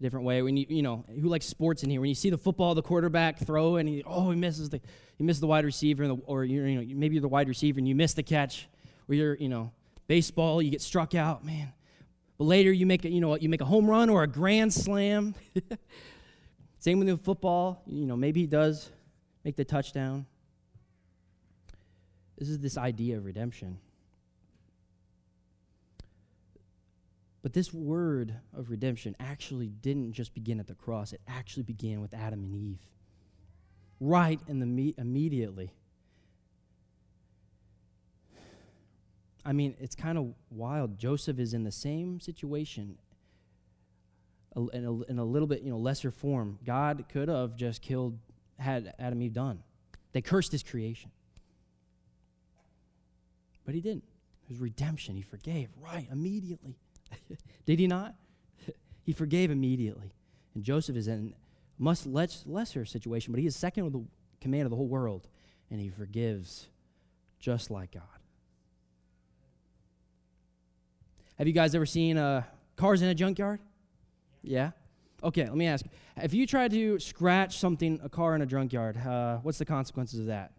different 0.00 0.24
way. 0.24 0.42
When 0.42 0.56
you, 0.56 0.66
you 0.68 0.82
know, 0.82 1.04
who 1.08 1.28
likes 1.28 1.46
sports 1.46 1.82
in 1.82 1.90
here? 1.90 2.00
When 2.00 2.08
you 2.08 2.14
see 2.14 2.30
the 2.30 2.38
football, 2.38 2.74
the 2.74 2.82
quarterback 2.82 3.38
throw, 3.38 3.76
and 3.76 3.88
he, 3.88 4.02
oh, 4.06 4.30
he 4.30 4.36
misses 4.36 4.70
the, 4.70 4.80
he 5.16 5.24
misses 5.24 5.40
the 5.40 5.46
wide 5.46 5.64
receiver, 5.64 6.06
the, 6.06 6.14
or 6.26 6.44
you 6.44 6.62
know, 6.62 6.94
maybe 6.96 7.14
you're 7.14 7.22
the 7.22 7.28
wide 7.28 7.48
receiver 7.48 7.78
and 7.78 7.86
you 7.86 7.94
miss 7.94 8.14
the 8.14 8.22
catch, 8.22 8.68
or 9.08 9.14
you're, 9.14 9.34
you 9.34 9.48
know, 9.48 9.72
baseball, 10.06 10.62
you 10.62 10.70
get 10.70 10.80
struck 10.80 11.14
out, 11.14 11.44
man. 11.44 11.72
But 12.38 12.44
later 12.44 12.72
you 12.72 12.86
make 12.86 13.04
a, 13.04 13.10
you 13.10 13.20
know, 13.20 13.36
you 13.36 13.50
make 13.50 13.60
a 13.60 13.66
home 13.66 13.88
run 13.88 14.08
or 14.08 14.22
a 14.22 14.26
grand 14.26 14.72
slam. 14.72 15.34
Same 16.78 16.98
with 16.98 17.08
the 17.08 17.18
football, 17.18 17.82
you 17.86 18.06
know, 18.06 18.16
maybe 18.16 18.40
he 18.40 18.46
does 18.46 18.90
make 19.44 19.56
the 19.56 19.64
touchdown. 19.64 20.24
This 22.38 22.48
is 22.48 22.58
this 22.58 22.78
idea 22.78 23.18
of 23.18 23.26
redemption. 23.26 23.78
But 27.42 27.54
this 27.54 27.72
word 27.72 28.34
of 28.54 28.70
redemption 28.70 29.16
actually 29.18 29.68
didn't 29.68 30.12
just 30.12 30.34
begin 30.34 30.60
at 30.60 30.66
the 30.66 30.74
cross, 30.74 31.12
it 31.12 31.20
actually 31.26 31.62
began 31.62 32.00
with 32.00 32.12
Adam 32.12 32.44
and 32.44 32.54
Eve. 32.54 32.80
Right 33.98 34.40
in 34.46 34.60
the 34.60 34.66
me- 34.66 34.94
immediately. 34.98 35.72
I 39.44 39.52
mean, 39.52 39.74
it's 39.80 39.94
kind 39.94 40.18
of 40.18 40.34
wild. 40.50 40.98
Joseph 40.98 41.38
is 41.38 41.54
in 41.54 41.64
the 41.64 41.72
same 41.72 42.20
situation 42.20 42.98
in 44.54 44.84
a, 44.84 45.02
in 45.04 45.18
a 45.18 45.24
little 45.24 45.48
bit, 45.48 45.62
you 45.62 45.70
know, 45.70 45.78
lesser 45.78 46.10
form. 46.10 46.58
God 46.64 47.04
could 47.08 47.28
have 47.28 47.56
just 47.56 47.80
killed, 47.80 48.18
had 48.58 48.92
Adam 48.98 49.14
and 49.18 49.22
Eve 49.22 49.32
done. 49.32 49.62
They 50.12 50.20
cursed 50.20 50.52
his 50.52 50.62
creation. 50.62 51.10
But 53.64 53.74
he 53.74 53.80
didn't. 53.80 54.04
It 54.44 54.50
was 54.50 54.58
redemption. 54.58 55.14
He 55.14 55.22
forgave 55.22 55.68
right 55.80 56.08
immediately. 56.10 56.76
Did 57.66 57.78
he 57.78 57.86
not? 57.86 58.14
he 59.02 59.12
forgave 59.12 59.50
immediately. 59.50 60.12
And 60.54 60.64
Joseph 60.64 60.96
is 60.96 61.08
in 61.08 61.34
a 61.78 61.82
much 61.82 62.06
less, 62.06 62.44
lesser 62.46 62.84
situation, 62.84 63.32
but 63.32 63.40
he 63.40 63.46
is 63.46 63.56
second 63.56 63.86
in 63.86 63.92
the 63.92 64.04
command 64.40 64.64
of 64.64 64.70
the 64.70 64.76
whole 64.76 64.88
world, 64.88 65.28
and 65.70 65.80
he 65.80 65.88
forgives 65.88 66.68
just 67.38 67.70
like 67.70 67.92
God. 67.92 68.02
Have 71.38 71.46
you 71.46 71.54
guys 71.54 71.74
ever 71.74 71.86
seen 71.86 72.18
uh, 72.18 72.42
cars 72.76 73.00
in 73.00 73.08
a 73.08 73.14
junkyard? 73.14 73.60
Yeah? 74.42 74.72
Okay, 75.22 75.44
let 75.44 75.56
me 75.56 75.66
ask. 75.66 75.86
If 76.16 76.34
you 76.34 76.46
try 76.46 76.68
to 76.68 76.98
scratch 76.98 77.58
something, 77.58 78.00
a 78.02 78.08
car 78.08 78.34
in 78.34 78.42
a 78.42 78.46
junkyard, 78.46 78.96
uh, 78.96 79.38
what's 79.38 79.58
the 79.58 79.64
consequences 79.64 80.20
of 80.20 80.26
that? 80.26 80.52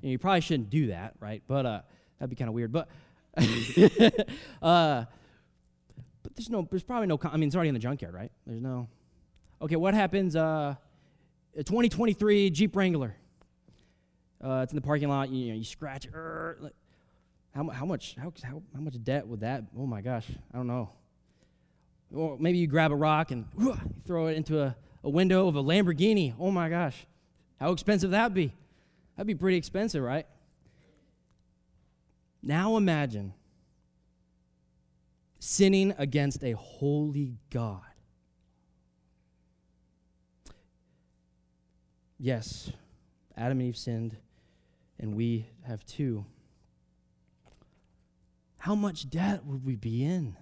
You, 0.00 0.08
know, 0.08 0.12
you, 0.12 0.18
probably 0.18 0.40
shouldn't 0.40 0.70
do 0.70 0.88
that, 0.88 1.14
right? 1.20 1.42
But 1.46 1.66
uh, 1.66 1.80
that'd 2.18 2.30
be 2.30 2.36
kind 2.36 2.48
of 2.48 2.54
weird. 2.54 2.72
But 2.72 2.88
uh, 4.62 5.04
but 6.22 6.36
there's 6.36 6.50
no, 6.50 6.66
there's 6.70 6.82
probably 6.82 7.06
no, 7.06 7.18
I 7.24 7.36
mean, 7.36 7.48
it's 7.48 7.56
already 7.56 7.68
in 7.68 7.74
the 7.74 7.80
junkyard, 7.80 8.14
right? 8.14 8.30
There's 8.46 8.60
no. 8.60 8.88
Okay, 9.62 9.76
what 9.76 9.94
happens? 9.94 10.36
Uh, 10.36 10.74
2023 11.56 12.50
Jeep 12.50 12.74
Wrangler. 12.76 13.14
Uh, 14.42 14.60
it's 14.62 14.72
in 14.72 14.76
the 14.76 14.82
parking 14.82 15.08
lot. 15.08 15.28
You, 15.28 15.44
you 15.44 15.52
know, 15.52 15.58
you 15.58 15.64
scratch. 15.64 16.06
Er, 16.14 16.72
how, 17.54 17.68
how 17.68 17.84
much? 17.84 18.16
How, 18.16 18.32
how, 18.42 18.62
how 18.74 18.80
much 18.80 19.02
debt 19.02 19.26
would 19.26 19.40
that? 19.40 19.64
Oh 19.76 19.86
my 19.86 20.00
gosh, 20.00 20.26
I 20.52 20.56
don't 20.56 20.66
know. 20.66 20.90
Or 22.14 22.38
maybe 22.38 22.58
you 22.58 22.66
grab 22.66 22.90
a 22.90 22.96
rock 22.96 23.30
and 23.30 23.46
uh, 23.60 23.76
throw 24.06 24.28
it 24.28 24.36
into 24.36 24.60
a, 24.60 24.76
a 25.04 25.10
window 25.10 25.46
of 25.48 25.56
a 25.56 25.62
Lamborghini. 25.62 26.34
Oh 26.38 26.50
my 26.50 26.68
gosh, 26.68 27.06
how 27.58 27.72
expensive 27.72 28.10
that 28.12 28.24
would 28.24 28.34
be? 28.34 28.52
That'd 29.16 29.26
be 29.26 29.34
pretty 29.34 29.58
expensive, 29.58 30.02
right? 30.02 30.26
Now 32.42 32.76
imagine 32.76 33.34
sinning 35.40 35.94
against 35.98 36.44
a 36.44 36.52
holy 36.52 37.38
God. 37.50 37.80
Yes, 42.18 42.70
Adam 43.36 43.58
and 43.58 43.68
Eve 43.68 43.76
sinned, 43.78 44.16
and 44.98 45.16
we 45.16 45.46
have 45.66 45.84
too. 45.86 46.26
How 48.58 48.74
much 48.74 49.08
debt 49.08 49.44
would 49.46 49.64
we 49.64 49.74
be 49.74 50.04
in? 50.04 50.36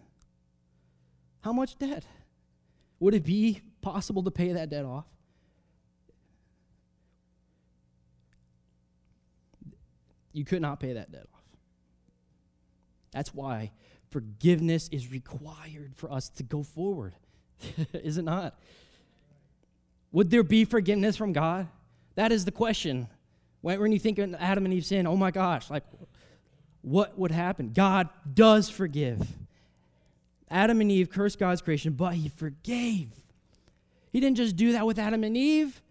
How 1.42 1.52
much 1.52 1.78
debt? 1.78 2.04
Would 2.98 3.14
it 3.14 3.24
be 3.24 3.62
possible 3.80 4.24
to 4.24 4.30
pay 4.32 4.52
that 4.52 4.68
debt 4.68 4.84
off? 4.84 5.06
You 10.32 10.44
could 10.44 10.60
not 10.60 10.80
pay 10.80 10.94
that 10.94 11.12
debt 11.12 11.26
off. 11.32 11.37
That's 13.12 13.34
why 13.34 13.72
forgiveness 14.10 14.88
is 14.90 15.10
required 15.10 15.92
for 15.96 16.10
us 16.10 16.28
to 16.30 16.42
go 16.42 16.62
forward. 16.62 17.14
is 17.92 18.18
it 18.18 18.24
not? 18.24 18.58
Would 20.12 20.30
there 20.30 20.42
be 20.42 20.64
forgiveness 20.64 21.16
from 21.16 21.32
God? 21.32 21.68
That 22.14 22.32
is 22.32 22.44
the 22.44 22.52
question. 22.52 23.08
When, 23.60 23.92
you 23.92 23.98
think 23.98 24.18
of 24.18 24.34
Adam 24.34 24.64
and 24.64 24.72
Eve 24.72 24.86
sin, 24.86 25.06
oh 25.06 25.16
my 25.16 25.30
gosh, 25.30 25.68
like 25.68 25.84
what 26.82 27.18
would 27.18 27.30
happen? 27.30 27.72
God 27.72 28.08
does 28.32 28.70
forgive. 28.70 29.26
Adam 30.50 30.80
and 30.80 30.90
Eve 30.90 31.10
cursed 31.10 31.38
God's 31.38 31.60
creation, 31.60 31.92
but 31.92 32.14
he 32.14 32.28
forgave. 32.28 33.10
He 34.12 34.20
didn't 34.20 34.36
just 34.36 34.56
do 34.56 34.72
that 34.72 34.86
with 34.86 34.98
Adam 34.98 35.22
and 35.24 35.36
Eve. 35.36 35.82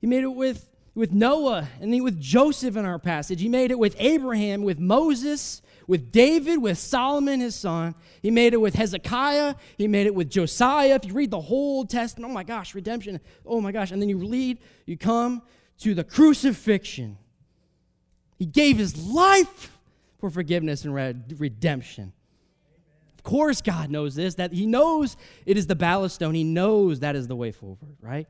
He 0.00 0.06
made 0.06 0.22
it 0.22 0.28
with, 0.28 0.70
with 0.94 1.12
Noah 1.12 1.68
and 1.80 1.92
then 1.92 2.02
with 2.02 2.20
Joseph 2.20 2.76
in 2.76 2.84
our 2.84 2.98
passage. 2.98 3.40
He 3.40 3.48
made 3.48 3.70
it 3.70 3.78
with 3.78 3.96
Abraham, 3.98 4.62
with 4.62 4.78
Moses, 4.78 5.60
with 5.86 6.10
David, 6.12 6.62
with 6.62 6.78
Solomon, 6.78 7.40
his 7.40 7.54
son. 7.54 7.94
He 8.22 8.30
made 8.30 8.52
it 8.52 8.60
with 8.60 8.74
Hezekiah. 8.74 9.54
He 9.76 9.88
made 9.88 10.06
it 10.06 10.14
with 10.14 10.30
Josiah. 10.30 10.94
If 10.94 11.04
you 11.04 11.14
read 11.14 11.30
the 11.30 11.40
whole 11.40 11.84
Testament, 11.84 12.30
oh 12.30 12.34
my 12.34 12.44
gosh, 12.44 12.74
redemption. 12.74 13.20
Oh 13.44 13.60
my 13.60 13.72
gosh. 13.72 13.90
And 13.90 14.00
then 14.00 14.08
you 14.08 14.18
read, 14.18 14.58
you 14.86 14.96
come 14.96 15.42
to 15.78 15.94
the 15.94 16.04
crucifixion. 16.04 17.18
He 18.38 18.46
gave 18.46 18.78
his 18.78 18.96
life 19.06 19.70
for 20.18 20.30
forgiveness 20.30 20.84
and 20.84 20.94
redemption. 21.38 22.12
Of 23.18 23.24
course, 23.24 23.62
God 23.62 23.90
knows 23.90 24.14
this, 24.14 24.34
that 24.34 24.52
He 24.52 24.66
knows 24.66 25.16
it 25.46 25.56
is 25.56 25.66
the 25.66 25.74
ballast 25.74 26.16
stone. 26.16 26.34
He 26.34 26.44
knows 26.44 27.00
that 27.00 27.16
is 27.16 27.26
the 27.26 27.36
way 27.36 27.52
forward, 27.52 27.96
right? 28.02 28.26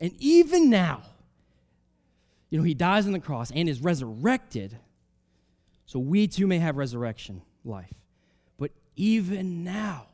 And 0.00 0.12
even 0.18 0.70
now, 0.70 1.02
you 2.50 2.58
know, 2.58 2.64
he 2.64 2.74
dies 2.74 3.06
on 3.06 3.12
the 3.12 3.20
cross 3.20 3.50
and 3.50 3.68
is 3.68 3.80
resurrected 3.80 4.78
so 5.88 5.98
we 5.98 6.28
too 6.28 6.46
may 6.46 6.58
have 6.58 6.76
resurrection 6.76 7.40
life. 7.64 7.94
But 8.58 8.72
even 8.94 9.64
now, 9.64 10.08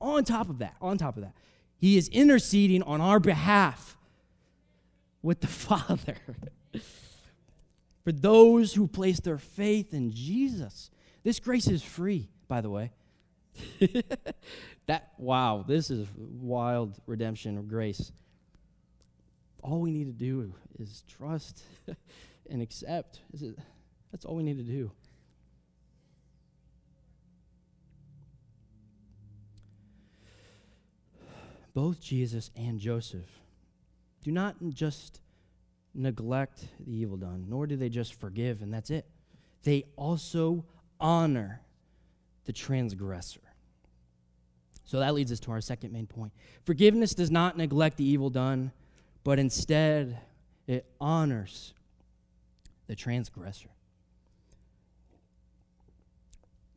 on 0.00 0.22
top 0.22 0.48
of 0.48 0.58
that, 0.58 0.76
on 0.80 0.98
top 0.98 1.16
of 1.16 1.24
that, 1.24 1.34
he 1.78 1.96
is 1.96 2.08
interceding 2.08 2.84
on 2.84 3.00
our 3.00 3.18
behalf 3.18 3.96
with 5.22 5.40
the 5.40 5.46
Father 5.48 6.16
for 8.04 8.12
those 8.12 8.74
who 8.74 8.86
place 8.86 9.18
their 9.18 9.36
faith 9.36 9.92
in 9.92 10.12
Jesus. 10.12 10.92
This 11.24 11.40
grace 11.40 11.66
is 11.66 11.82
free, 11.82 12.28
by 12.46 12.60
the 12.60 12.70
way. 12.70 12.92
that 14.86 15.10
wow, 15.18 15.64
this 15.66 15.90
is 15.90 16.06
wild 16.16 17.00
redemption 17.06 17.58
of 17.58 17.68
grace 17.68 18.12
all 19.66 19.80
we 19.80 19.90
need 19.90 20.06
to 20.06 20.12
do 20.12 20.54
is 20.78 21.02
trust 21.08 21.62
and 22.50 22.62
accept. 22.62 23.20
That's 24.12 24.24
all 24.24 24.36
we 24.36 24.44
need 24.44 24.58
to 24.58 24.62
do. 24.62 24.92
Both 31.74 32.00
Jesus 32.00 32.50
and 32.56 32.78
Joseph 32.78 33.26
do 34.22 34.30
not 34.30 34.56
just 34.70 35.20
neglect 35.94 36.68
the 36.80 36.96
evil 36.96 37.16
done, 37.16 37.46
nor 37.48 37.66
do 37.66 37.76
they 37.76 37.88
just 37.88 38.14
forgive 38.14 38.62
and 38.62 38.72
that's 38.72 38.90
it. 38.90 39.04
They 39.64 39.84
also 39.96 40.64
honor 41.00 41.60
the 42.44 42.52
transgressor. 42.52 43.40
So 44.84 45.00
that 45.00 45.12
leads 45.14 45.32
us 45.32 45.40
to 45.40 45.50
our 45.50 45.60
second 45.60 45.92
main 45.92 46.06
point. 46.06 46.32
Forgiveness 46.64 47.14
does 47.14 47.32
not 47.32 47.56
neglect 47.56 47.96
the 47.96 48.04
evil 48.04 48.30
done 48.30 48.70
but 49.26 49.40
instead 49.40 50.20
it 50.68 50.86
honors 51.00 51.74
the 52.86 52.94
transgressor. 52.94 53.70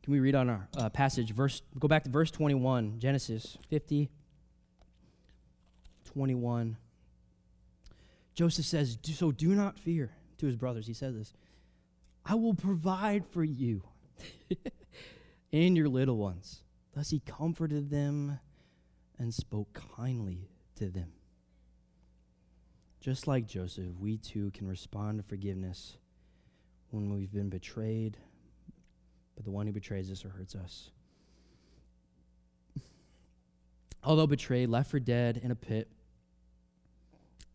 Can 0.02 0.12
we 0.12 0.18
read 0.18 0.34
on 0.34 0.50
our 0.50 0.68
uh, 0.76 0.88
passage? 0.88 1.32
Verse, 1.32 1.62
go 1.78 1.86
back 1.86 2.02
to 2.02 2.10
verse 2.10 2.32
21, 2.32 2.98
Genesis 2.98 3.56
50, 3.68 4.10
21. 6.12 6.76
Joseph 8.34 8.64
says, 8.64 8.98
So 9.04 9.30
do 9.30 9.54
not 9.54 9.78
fear 9.78 10.10
to 10.38 10.46
his 10.46 10.56
brothers. 10.56 10.88
He 10.88 10.92
says 10.92 11.14
this 11.14 11.32
I 12.26 12.34
will 12.34 12.54
provide 12.54 13.24
for 13.28 13.44
you 13.44 13.84
and 15.52 15.76
your 15.76 15.88
little 15.88 16.16
ones. 16.16 16.64
Thus 16.96 17.10
he 17.10 17.20
comforted 17.20 17.90
them 17.90 18.40
and 19.20 19.32
spoke 19.32 19.80
kindly 19.96 20.48
to 20.74 20.86
them. 20.90 21.12
Just 23.00 23.26
like 23.26 23.46
Joseph, 23.46 23.96
we 23.98 24.18
too 24.18 24.50
can 24.52 24.68
respond 24.68 25.18
to 25.18 25.22
forgiveness 25.22 25.96
when 26.90 27.14
we've 27.14 27.32
been 27.32 27.48
betrayed 27.48 28.18
but 29.40 29.46
the 29.46 29.50
one 29.52 29.66
who 29.66 29.72
betrays 29.72 30.10
us 30.10 30.22
or 30.22 30.28
hurts 30.28 30.54
us. 30.54 30.90
Although 34.04 34.26
betrayed, 34.26 34.68
left 34.68 34.90
for 34.90 35.00
dead 35.00 35.40
in 35.42 35.50
a 35.50 35.54
pit, 35.54 35.88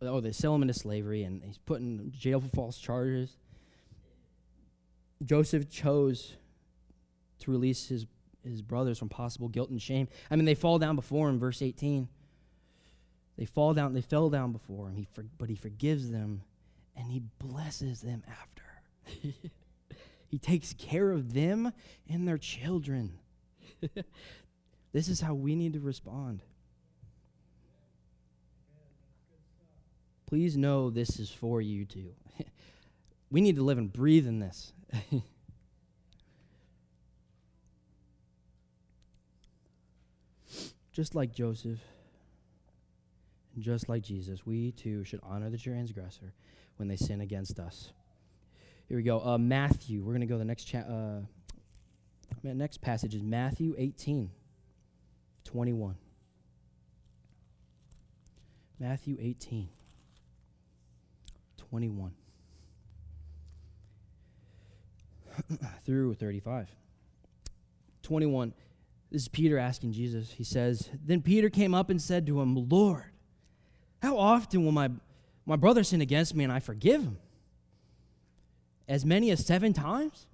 oh, 0.02 0.18
they 0.18 0.32
sell 0.32 0.52
him 0.52 0.62
into 0.62 0.74
slavery 0.74 1.22
and 1.22 1.44
he's 1.44 1.58
put 1.58 1.80
in 1.80 2.10
jail 2.10 2.40
for 2.40 2.48
false 2.48 2.76
charges. 2.76 3.36
Joseph 5.24 5.70
chose 5.70 6.34
to 7.38 7.52
release 7.52 7.86
his, 7.86 8.06
his 8.42 8.62
brothers 8.62 8.98
from 8.98 9.08
possible 9.08 9.48
guilt 9.48 9.70
and 9.70 9.80
shame. 9.80 10.08
I 10.28 10.34
mean, 10.34 10.44
they 10.44 10.56
fall 10.56 10.80
down 10.80 10.96
before 10.96 11.28
him, 11.28 11.38
verse 11.38 11.62
18. 11.62 12.08
They 13.36 13.44
fall 13.44 13.74
down, 13.74 13.92
they 13.92 14.00
fell 14.00 14.30
down 14.30 14.52
before 14.52 14.88
him, 14.88 14.96
he 14.96 15.06
for, 15.12 15.24
but 15.38 15.48
he 15.48 15.56
forgives 15.56 16.10
them 16.10 16.42
and 16.96 17.10
he 17.10 17.22
blesses 17.38 18.00
them 18.00 18.22
after. 18.28 18.62
He 20.28 20.38
takes 20.38 20.72
care 20.74 21.12
of 21.12 21.32
them 21.32 21.72
and 22.08 22.26
their 22.26 22.38
children. 22.38 23.18
this 24.92 25.08
is 25.08 25.20
how 25.20 25.34
we 25.34 25.54
need 25.54 25.74
to 25.74 25.80
respond. 25.80 26.42
Please 30.26 30.56
know 30.56 30.90
this 30.90 31.20
is 31.20 31.30
for 31.30 31.62
you 31.62 31.84
too. 31.84 32.12
we 33.30 33.40
need 33.40 33.54
to 33.56 33.62
live 33.62 33.78
and 33.78 33.92
breathe 33.92 34.26
in 34.26 34.40
this. 34.40 34.72
just 40.92 41.14
like 41.14 41.32
Joseph 41.32 41.78
just 43.58 43.88
like 43.88 44.02
Jesus, 44.02 44.44
we 44.44 44.72
too 44.72 45.04
should 45.04 45.20
honor 45.22 45.50
the 45.50 45.58
transgressor 45.58 46.32
when 46.76 46.88
they 46.88 46.96
sin 46.96 47.20
against 47.20 47.58
us. 47.58 47.92
Here 48.88 48.96
we 48.96 49.02
go. 49.02 49.20
Uh, 49.20 49.38
Matthew. 49.38 50.02
We're 50.02 50.12
going 50.12 50.20
to 50.20 50.26
go 50.26 50.34
to 50.34 50.38
the 50.38 50.44
next 50.44 50.64
cha- 50.64 50.78
uh, 50.78 51.20
next 52.42 52.80
passage 52.80 53.14
is 53.14 53.22
Matthew 53.22 53.74
18, 53.76 54.30
21. 55.44 55.96
Matthew 58.78 59.16
18, 59.18 59.70
21 61.56 62.12
through 65.84 66.14
35. 66.14 66.68
21. 68.02 68.52
This 69.10 69.22
is 69.22 69.28
Peter 69.28 69.58
asking 69.58 69.92
Jesus. 69.92 70.32
He 70.32 70.44
says, 70.44 70.90
Then 71.04 71.22
Peter 71.22 71.48
came 71.48 71.74
up 71.74 71.90
and 71.90 72.00
said 72.00 72.26
to 72.26 72.40
him, 72.40 72.68
Lord, 72.68 73.04
how 74.06 74.18
often 74.18 74.64
will 74.64 74.72
my, 74.72 74.90
my 75.44 75.56
brother 75.56 75.84
sin 75.84 76.00
against 76.00 76.34
me 76.34 76.44
and 76.44 76.52
I 76.52 76.60
forgive 76.60 77.02
him? 77.02 77.18
as 78.88 79.04
many 79.04 79.30
as 79.30 79.44
seven 79.44 79.72
times? 79.72 80.26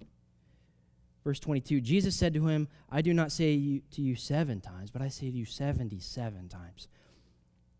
Verse 1.23 1.39
22 1.39 1.81
Jesus 1.81 2.15
said 2.15 2.33
to 2.33 2.47
him, 2.47 2.67
I 2.91 3.01
do 3.01 3.13
not 3.13 3.31
say 3.31 3.81
to 3.91 4.01
you 4.01 4.15
seven 4.15 4.61
times, 4.61 4.91
but 4.91 5.01
I 5.01 5.07
say 5.07 5.31
to 5.31 5.37
you 5.37 5.45
77 5.45 6.49
times. 6.49 6.87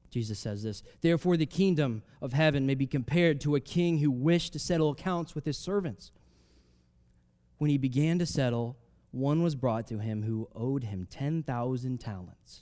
Jesus 0.10 0.39
says 0.39 0.63
this 0.63 0.84
Therefore, 1.01 1.38
the 1.38 1.45
kingdom 1.45 2.03
of 2.21 2.34
heaven 2.34 2.65
may 2.65 2.75
be 2.75 2.88
compared 2.88 3.41
to 3.41 3.56
a 3.56 3.60
king 3.60 3.99
who 3.99 4.12
wished 4.12 4.53
to 4.53 4.60
settle 4.60 4.91
accounts 4.91 5.36
with 5.36 5.45
his 5.45 5.58
servants. 5.58 6.12
When 7.58 7.69
he 7.69 7.77
began 7.77 8.19
to 8.19 8.25
settle, 8.25 8.77
one 9.12 9.43
was 9.43 9.56
brought 9.56 9.88
to 9.88 9.99
him 9.99 10.23
who 10.23 10.49
owed 10.56 10.86
him 10.86 11.08
10,000 11.10 11.99
talents. 11.99 12.62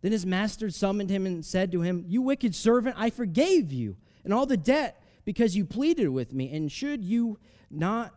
Then 0.00 0.12
his 0.12 0.24
master 0.24 0.70
summoned 0.70 1.10
him 1.10 1.26
and 1.26 1.44
said 1.44 1.72
to 1.72 1.80
him, 1.80 2.04
You 2.06 2.22
wicked 2.22 2.54
servant, 2.54 2.96
I 2.98 3.10
forgave 3.10 3.72
you 3.72 3.96
and 4.24 4.32
all 4.32 4.46
the 4.46 4.56
debt 4.56 5.02
because 5.24 5.56
you 5.56 5.64
pleaded 5.64 6.08
with 6.08 6.32
me. 6.32 6.54
And 6.54 6.70
should 6.70 7.04
you 7.04 7.38
not, 7.70 8.14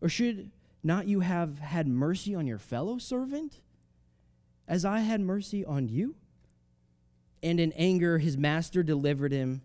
or 0.00 0.08
should 0.08 0.50
not 0.82 1.06
you 1.06 1.20
have 1.20 1.58
had 1.58 1.88
mercy 1.88 2.34
on 2.34 2.46
your 2.46 2.58
fellow 2.58 2.98
servant 2.98 3.60
as 4.68 4.84
I 4.84 5.00
had 5.00 5.20
mercy 5.20 5.64
on 5.64 5.88
you? 5.88 6.14
And 7.42 7.58
in 7.58 7.72
anger, 7.72 8.18
his 8.18 8.38
master 8.38 8.82
delivered 8.82 9.32
him 9.32 9.62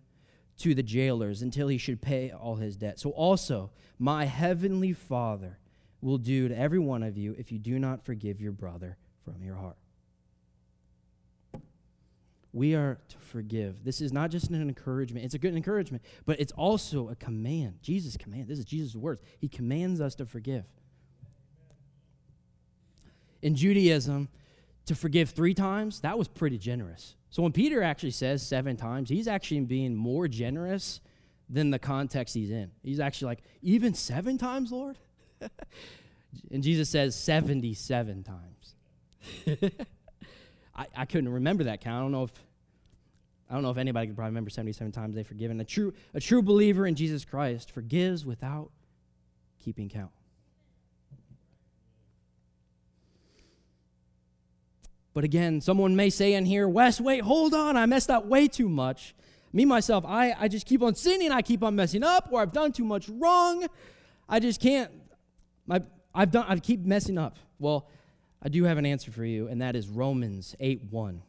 to 0.57 0.73
the 0.73 0.83
jailers 0.83 1.41
until 1.41 1.69
he 1.69 1.77
should 1.77 2.01
pay 2.01 2.31
all 2.31 2.55
his 2.55 2.75
debt. 2.75 2.99
So 2.99 3.11
also, 3.11 3.71
my 3.97 4.25
heavenly 4.25 4.91
Father 4.91 5.59
will 6.01 6.17
do 6.17 6.47
to 6.47 6.57
every 6.57 6.79
one 6.79 7.03
of 7.03 7.17
you 7.17 7.35
if 7.37 7.51
you 7.51 7.59
do 7.59 7.77
not 7.79 8.03
forgive 8.03 8.41
your 8.41 8.51
brother 8.51 8.97
from 9.23 9.43
your 9.43 9.55
heart 9.55 9.77
we 12.51 12.73
are 12.73 12.97
to 13.09 13.17
forgive. 13.17 13.83
This 13.83 14.01
is 14.01 14.11
not 14.11 14.31
just 14.31 14.49
an 14.49 14.61
encouragement. 14.61 15.25
It's 15.25 15.35
a 15.35 15.39
good 15.39 15.55
encouragement, 15.55 16.03
but 16.25 16.39
it's 16.39 16.51
also 16.53 17.09
a 17.09 17.15
command. 17.15 17.79
Jesus 17.81 18.17
command. 18.17 18.47
This 18.47 18.59
is 18.59 18.65
Jesus' 18.65 18.95
words. 18.95 19.21
He 19.39 19.47
commands 19.47 20.01
us 20.01 20.15
to 20.15 20.25
forgive. 20.25 20.65
In 23.41 23.55
Judaism, 23.55 24.29
to 24.87 24.95
forgive 24.95 25.29
three 25.29 25.53
times, 25.53 25.99
that 26.01 26.17
was 26.17 26.27
pretty 26.27 26.57
generous. 26.57 27.15
So 27.29 27.43
when 27.43 27.51
Peter 27.51 27.83
actually 27.83 28.11
says 28.11 28.45
seven 28.45 28.75
times, 28.75 29.09
he's 29.09 29.27
actually 29.27 29.61
being 29.61 29.95
more 29.95 30.27
generous 30.27 30.99
than 31.47 31.69
the 31.69 31.79
context 31.79 32.33
he's 32.33 32.49
in. 32.49 32.71
He's 32.81 32.99
actually 32.99 33.27
like, 33.27 33.43
even 33.61 33.93
seven 33.93 34.37
times, 34.39 34.71
Lord? 34.71 34.97
and 36.51 36.63
Jesus 36.63 36.89
says 36.89 37.15
77 37.15 38.23
times. 38.23 38.75
I, 40.79 40.87
I 40.95 41.05
couldn't 41.05 41.29
remember 41.29 41.65
that 41.65 41.81
count. 41.81 41.97
I 41.97 42.01
don't 42.01 42.11
know 42.13 42.23
if 42.23 42.31
I 43.49 43.53
don't 43.53 43.63
know 43.63 43.71
if 43.71 43.77
anybody 43.77 44.07
could 44.07 44.15
probably 44.15 44.29
remember 44.29 44.51
77 44.51 44.91
times 44.91 45.15
they've 45.15 45.25
forgiven. 45.27 45.59
A 45.59 45.65
true, 45.65 45.93
a 46.13 46.19
true 46.19 46.43
believer 46.43 46.85
in 46.85 46.93
Jesus 46.93 47.25
Christ 47.25 47.71
forgives 47.71 48.23
without 48.23 48.69
keeping 49.57 49.89
count. 49.89 50.11
But 55.15 55.23
again, 55.23 55.61
someone 55.61 55.95
may 55.95 56.11
say 56.11 56.35
in 56.35 56.45
here, 56.45 56.67
Wes, 56.67 57.01
wait, 57.01 57.23
hold 57.23 57.55
on, 57.55 57.75
I 57.75 57.87
messed 57.87 58.11
up 58.11 58.27
way 58.27 58.47
too 58.47 58.69
much. 58.69 59.15
Me, 59.51 59.65
myself, 59.65 60.05
I, 60.07 60.35
I 60.37 60.47
just 60.47 60.67
keep 60.67 60.83
on 60.83 60.93
sinning, 60.93 61.31
I 61.31 61.41
keep 61.41 61.63
on 61.63 61.75
messing 61.75 62.03
up, 62.03 62.29
or 62.31 62.41
I've 62.41 62.53
done 62.53 62.71
too 62.71 62.85
much 62.85 63.09
wrong. 63.09 63.65
I 64.29 64.39
just 64.39 64.61
can't, 64.61 64.91
my, 65.65 65.81
I've 66.13 66.29
done, 66.29 66.45
I 66.47 66.55
keep 66.59 66.85
messing 66.85 67.17
up. 67.17 67.37
Well, 67.57 67.89
I 68.41 68.49
do 68.49 68.63
have 68.63 68.77
an 68.77 68.85
answer 68.85 69.11
for 69.11 69.25
you, 69.25 69.47
and 69.47 69.61
that 69.61 69.75
is 69.75 69.87
Romans 69.87 70.55
8 70.59 70.83
1. 70.89 71.21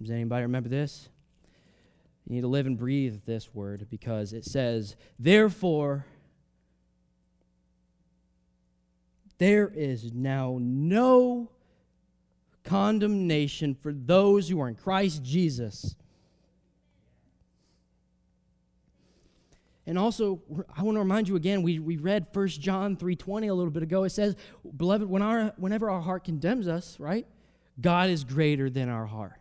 Does 0.00 0.10
anybody 0.10 0.42
remember 0.42 0.68
this? 0.68 1.08
You 2.26 2.34
need 2.34 2.42
to 2.42 2.48
live 2.48 2.66
and 2.66 2.76
breathe 2.76 3.20
this 3.24 3.54
word 3.54 3.86
because 3.90 4.32
it 4.32 4.44
says, 4.44 4.96
Therefore, 5.18 6.06
there 9.38 9.68
is 9.68 10.12
now 10.12 10.58
no 10.60 11.50
condemnation 12.64 13.74
for 13.74 13.92
those 13.92 14.48
who 14.48 14.60
are 14.60 14.68
in 14.68 14.74
Christ 14.74 15.22
Jesus. 15.22 15.94
And 19.86 19.96
also, 19.96 20.42
I 20.76 20.82
want 20.82 20.96
to 20.96 21.00
remind 21.00 21.28
you 21.28 21.36
again, 21.36 21.62
we, 21.62 21.78
we 21.78 21.96
read 21.96 22.26
1 22.32 22.48
John 22.48 22.96
3.20 22.96 23.50
a 23.50 23.54
little 23.54 23.70
bit 23.70 23.84
ago. 23.84 24.02
It 24.02 24.10
says, 24.10 24.34
Beloved, 24.76 25.08
when 25.08 25.22
our, 25.22 25.52
whenever 25.56 25.88
our 25.88 26.00
heart 26.00 26.24
condemns 26.24 26.66
us, 26.66 26.98
right, 26.98 27.26
God 27.80 28.10
is 28.10 28.24
greater 28.24 28.68
than 28.68 28.88
our 28.88 29.06
heart. 29.06 29.34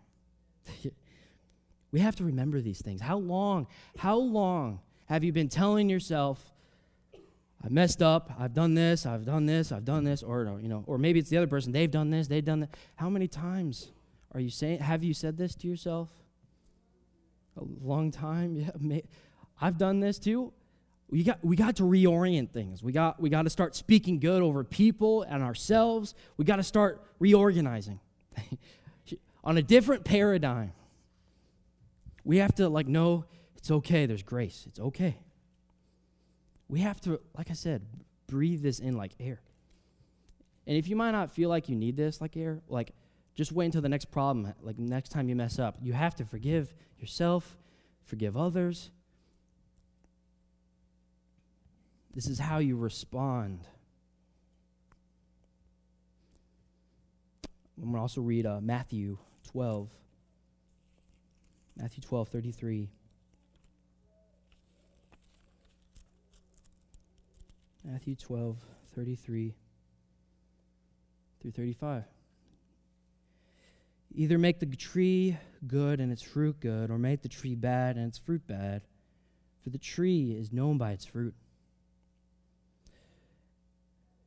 we 1.92 2.00
have 2.00 2.16
to 2.18 2.24
remember 2.24 2.62
these 2.62 2.82
things. 2.82 3.02
How 3.02 3.18
long, 3.18 3.66
how 3.98 4.18
long 4.18 4.82
have 5.06 5.24
you 5.24 5.32
been 5.32 5.50
telling 5.50 5.90
yourself, 5.90 6.54
I 7.64 7.70
messed 7.70 8.04
up, 8.04 8.32
I've 8.38 8.54
done 8.54 8.76
this, 8.76 9.08
I've 9.08 9.26
done 9.26 9.48
this, 9.48 9.72
I've 9.72 9.86
done 9.86 10.04
this, 10.04 10.22
or 10.22 10.60
you 10.62 10.68
know, 10.68 10.84
or 10.86 11.00
maybe 11.00 11.20
it's 11.20 11.30
the 11.30 11.38
other 11.38 11.48
person, 11.48 11.72
they've 11.72 11.90
done 11.90 12.12
this, 12.12 12.28
they've 12.28 12.46
done 12.46 12.60
that. 12.62 12.70
How 12.96 13.10
many 13.10 13.28
times 13.28 13.92
are 14.34 14.40
you 14.40 14.50
saying 14.50 14.80
have 14.80 15.04
you 15.04 15.14
said 15.14 15.38
this 15.38 15.56
to 15.56 15.68
yourself? 15.68 16.10
A 17.58 17.64
long 17.82 18.12
time? 18.12 18.56
Yeah, 18.82 19.02
I've 19.60 19.78
done 19.78 20.00
this 20.00 20.20
too. 20.20 20.54
We 21.10 21.24
got, 21.24 21.44
we 21.44 21.56
got 21.56 21.76
to 21.78 21.84
reorient 21.84 22.50
things. 22.50 22.82
We 22.82 22.92
got, 22.92 23.22
we 23.22 23.30
got 23.30 23.44
to 23.44 23.50
start 23.50 23.76
speaking 23.76 24.20
good 24.20 24.42
over 24.42 24.64
people 24.64 25.22
and 25.24 25.44
ourselves. 25.44 26.16
We 26.38 26.46
got 26.46 26.56
to 26.56 26.64
start 26.64 27.02
reorganizing 27.20 28.00
on 29.44 29.58
a 29.58 29.62
different 29.62 30.04
paradigm. 30.04 30.74
We 32.24 32.38
have 32.38 32.56
to, 32.56 32.70
like, 32.70 32.88
know 32.88 33.26
it's 33.56 33.70
okay. 33.70 34.08
There's 34.08 34.24
grace. 34.24 34.66
It's 34.68 34.80
okay. 34.80 35.18
We 36.68 36.82
have 36.82 37.00
to, 37.02 37.20
like 37.38 37.52
I 37.52 37.54
said, 37.54 37.84
breathe 38.28 38.64
this 38.64 38.80
in 38.80 38.98
like 38.98 39.14
air. 39.20 39.42
And 40.68 40.78
if 40.78 40.88
you 40.88 40.96
might 40.96 41.12
not 41.12 41.32
feel 41.32 41.50
like 41.50 41.70
you 41.70 41.76
need 41.76 41.96
this 41.96 42.22
like 42.22 42.36
air, 42.36 42.62
like, 42.68 42.92
just 43.36 43.52
wait 43.52 43.66
until 43.66 43.82
the 43.82 43.90
next 43.90 44.12
problem, 44.12 44.54
like 44.62 44.80
next 44.80 45.10
time 45.10 45.30
you 45.30 45.36
mess 45.36 45.60
up. 45.60 45.78
You 45.82 45.94
have 45.94 46.16
to 46.16 46.26
forgive 46.26 46.74
yourself, 46.98 47.58
forgive 48.06 48.38
others, 48.38 48.92
This 52.16 52.28
is 52.28 52.40
how 52.40 52.60
you 52.60 52.78
respond. 52.78 53.60
I'm 57.78 57.84
going 57.84 57.96
to 57.96 58.00
also 58.00 58.22
read 58.22 58.46
uh, 58.46 58.62
Matthew 58.62 59.18
12. 59.52 59.90
Matthew 61.76 62.02
12, 62.02 62.30
33. 62.30 62.90
Matthew 67.84 68.16
12, 68.16 68.58
33 68.96 69.54
through 71.42 71.52
35. 71.52 72.06
Either 74.14 74.38
make 74.38 74.62
the 74.62 74.66
tree 74.68 75.38
good 75.68 76.00
and 76.00 76.14
its 76.14 76.22
fruit 76.22 76.62
good, 76.62 76.90
or 76.90 76.98
make 76.98 77.22
the 77.22 77.30
tree 77.30 77.56
bad 77.56 77.98
and 77.98 78.08
its 78.08 78.18
fruit 78.18 78.48
bad, 78.48 78.84
for 79.62 79.70
the 79.70 79.78
tree 79.78 80.32
is 80.32 80.54
known 80.54 80.78
by 80.78 80.92
its 80.92 81.04
fruit. 81.04 81.36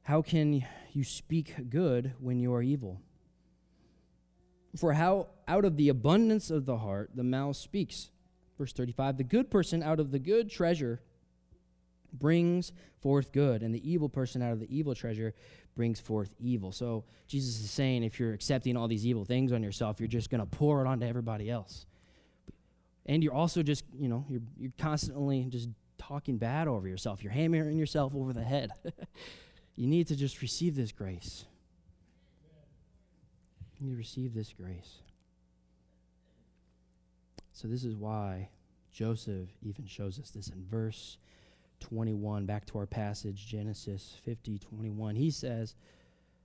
How 0.09 0.23
can 0.23 0.64
you 0.94 1.05
speak 1.05 1.68
good 1.68 2.14
when 2.18 2.40
you 2.40 2.55
are 2.55 2.62
evil? 2.62 3.03
For 4.75 4.94
how 4.94 5.27
out 5.47 5.66
of 5.66 5.77
the 5.77 5.90
abundance 5.90 6.51
of 6.51 6.64
the 6.64 6.79
heart 6.79 7.11
the 7.14 7.23
mouth 7.23 7.57
speaks. 7.57 8.11
Verse 8.57 8.73
35 8.73 9.18
The 9.18 9.25
good 9.25 9.51
person 9.51 9.83
out 9.83 10.01
of 10.01 10.11
the 10.11 10.18
good 10.18 10.51
treasure 10.51 11.03
brings 12.11 12.73
forth 13.03 13.33
good, 13.33 13.62
and 13.62 13.75
the 13.75 13.87
evil 13.87 14.09
person 14.09 14.40
out 14.40 14.53
of 14.53 14.61
the 14.61 14.75
evil 14.75 14.94
treasure 14.94 15.35
brings 15.77 16.01
forth 16.01 16.31
evil. 16.40 16.73
So 16.73 17.05
Jesus 17.27 17.61
is 17.61 17.71
saying 17.71 18.03
if 18.03 18.18
you're 18.18 18.33
accepting 18.33 18.79
all 18.79 18.88
these 18.88 19.05
evil 19.05 19.27
things 19.27 19.53
on 19.53 19.62
yourself, 19.62 20.01
you're 20.01 20.09
just 20.09 20.31
going 20.31 20.40
to 20.40 20.47
pour 20.47 20.83
it 20.83 20.88
onto 20.88 21.05
everybody 21.05 21.51
else. 21.51 21.85
And 23.05 23.23
you're 23.23 23.35
also 23.35 23.62
just, 23.62 23.85
you 23.94 24.09
know, 24.09 24.25
you're, 24.31 24.40
you're 24.57 24.73
constantly 24.79 25.44
just 25.51 25.68
talking 25.99 26.38
bad 26.38 26.66
over 26.66 26.88
yourself. 26.88 27.23
You're 27.23 27.33
hammering 27.35 27.77
yourself 27.77 28.14
over 28.14 28.33
the 28.33 28.42
head. 28.42 28.71
You 29.78 29.86
need 29.86 30.08
to 30.08 30.16
just 30.16 30.42
receive 30.42 30.74
this 30.74 30.90
grace. 30.90 31.44
You 33.78 33.86
need 33.86 33.92
to 33.92 33.96
receive 33.96 34.34
this 34.34 34.52
grace. 34.52 35.02
So, 37.52 37.68
this 37.68 37.84
is 37.84 37.94
why 37.94 38.48
Joseph 38.90 39.50
even 39.62 39.86
shows 39.86 40.18
us 40.18 40.30
this 40.30 40.48
in 40.48 40.66
verse 40.68 41.18
21, 41.78 42.44
back 42.44 42.66
to 42.66 42.78
our 42.78 42.86
passage, 42.86 43.46
Genesis 43.46 44.16
50, 44.24 44.58
21. 44.58 45.14
He 45.14 45.30
says, 45.30 45.76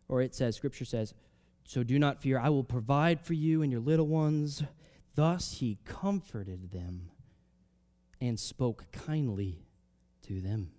or 0.07 0.21
it 0.21 0.35
says, 0.35 0.55
Scripture 0.55 0.85
says, 0.85 1.15
So 1.63 1.81
do 1.81 1.97
not 1.97 2.21
fear, 2.21 2.37
I 2.37 2.49
will 2.49 2.63
provide 2.63 3.19
for 3.19 3.33
you 3.33 3.63
and 3.63 3.71
your 3.71 3.81
little 3.81 4.05
ones. 4.05 4.61
Thus 5.15 5.53
he 5.53 5.79
comforted 5.85 6.71
them 6.71 7.09
and 8.21 8.39
spoke 8.39 8.85
kindly 8.91 9.65
to 10.27 10.39
them. 10.39 10.69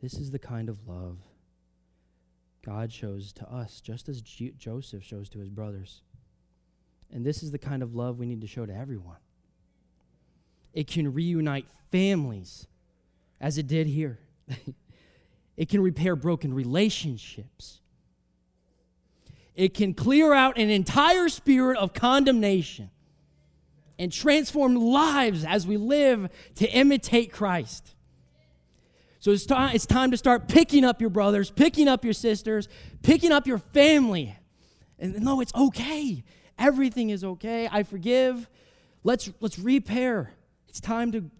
This 0.00 0.14
is 0.14 0.30
the 0.30 0.38
kind 0.38 0.68
of 0.68 0.88
love 0.88 1.18
God 2.64 2.92
shows 2.92 3.32
to 3.34 3.50
us, 3.50 3.80
just 3.80 4.08
as 4.08 4.20
G- 4.20 4.54
Joseph 4.58 5.02
shows 5.02 5.28
to 5.30 5.38
his 5.38 5.48
brothers. 5.48 6.02
And 7.12 7.24
this 7.24 7.42
is 7.42 7.50
the 7.50 7.58
kind 7.58 7.82
of 7.82 7.94
love 7.94 8.18
we 8.18 8.26
need 8.26 8.40
to 8.42 8.46
show 8.46 8.66
to 8.66 8.74
everyone. 8.74 9.16
It 10.72 10.86
can 10.86 11.12
reunite 11.12 11.66
families, 11.90 12.66
as 13.40 13.58
it 13.58 13.66
did 13.66 13.86
here. 13.86 14.18
it 15.56 15.68
can 15.68 15.82
repair 15.82 16.14
broken 16.16 16.54
relationships. 16.54 17.80
It 19.54 19.74
can 19.74 19.94
clear 19.94 20.32
out 20.32 20.56
an 20.56 20.70
entire 20.70 21.28
spirit 21.28 21.76
of 21.76 21.92
condemnation 21.92 22.90
and 23.98 24.12
transform 24.12 24.76
lives 24.76 25.44
as 25.44 25.66
we 25.66 25.76
live 25.76 26.30
to 26.54 26.70
imitate 26.70 27.32
Christ. 27.32 27.94
So 29.20 29.32
it's, 29.32 29.44
time, 29.44 29.74
it's 29.74 29.84
time 29.84 30.10
to 30.12 30.16
start 30.16 30.48
picking 30.48 30.82
up 30.82 31.02
your 31.02 31.10
brothers, 31.10 31.50
picking 31.50 31.88
up 31.88 32.04
your 32.04 32.14
sisters, 32.14 32.68
picking 33.02 33.32
up 33.32 33.46
your 33.46 33.58
family. 33.58 34.34
And 34.98 35.20
no, 35.20 35.42
it's 35.42 35.54
okay. 35.54 36.24
Everything 36.58 37.10
is 37.10 37.22
okay. 37.22 37.68
I 37.70 37.82
forgive. 37.82 38.48
Let's, 39.04 39.30
let's 39.40 39.58
repair. 39.58 40.32
It's 40.68 40.80
time 40.80 41.12
to, 41.12 41.30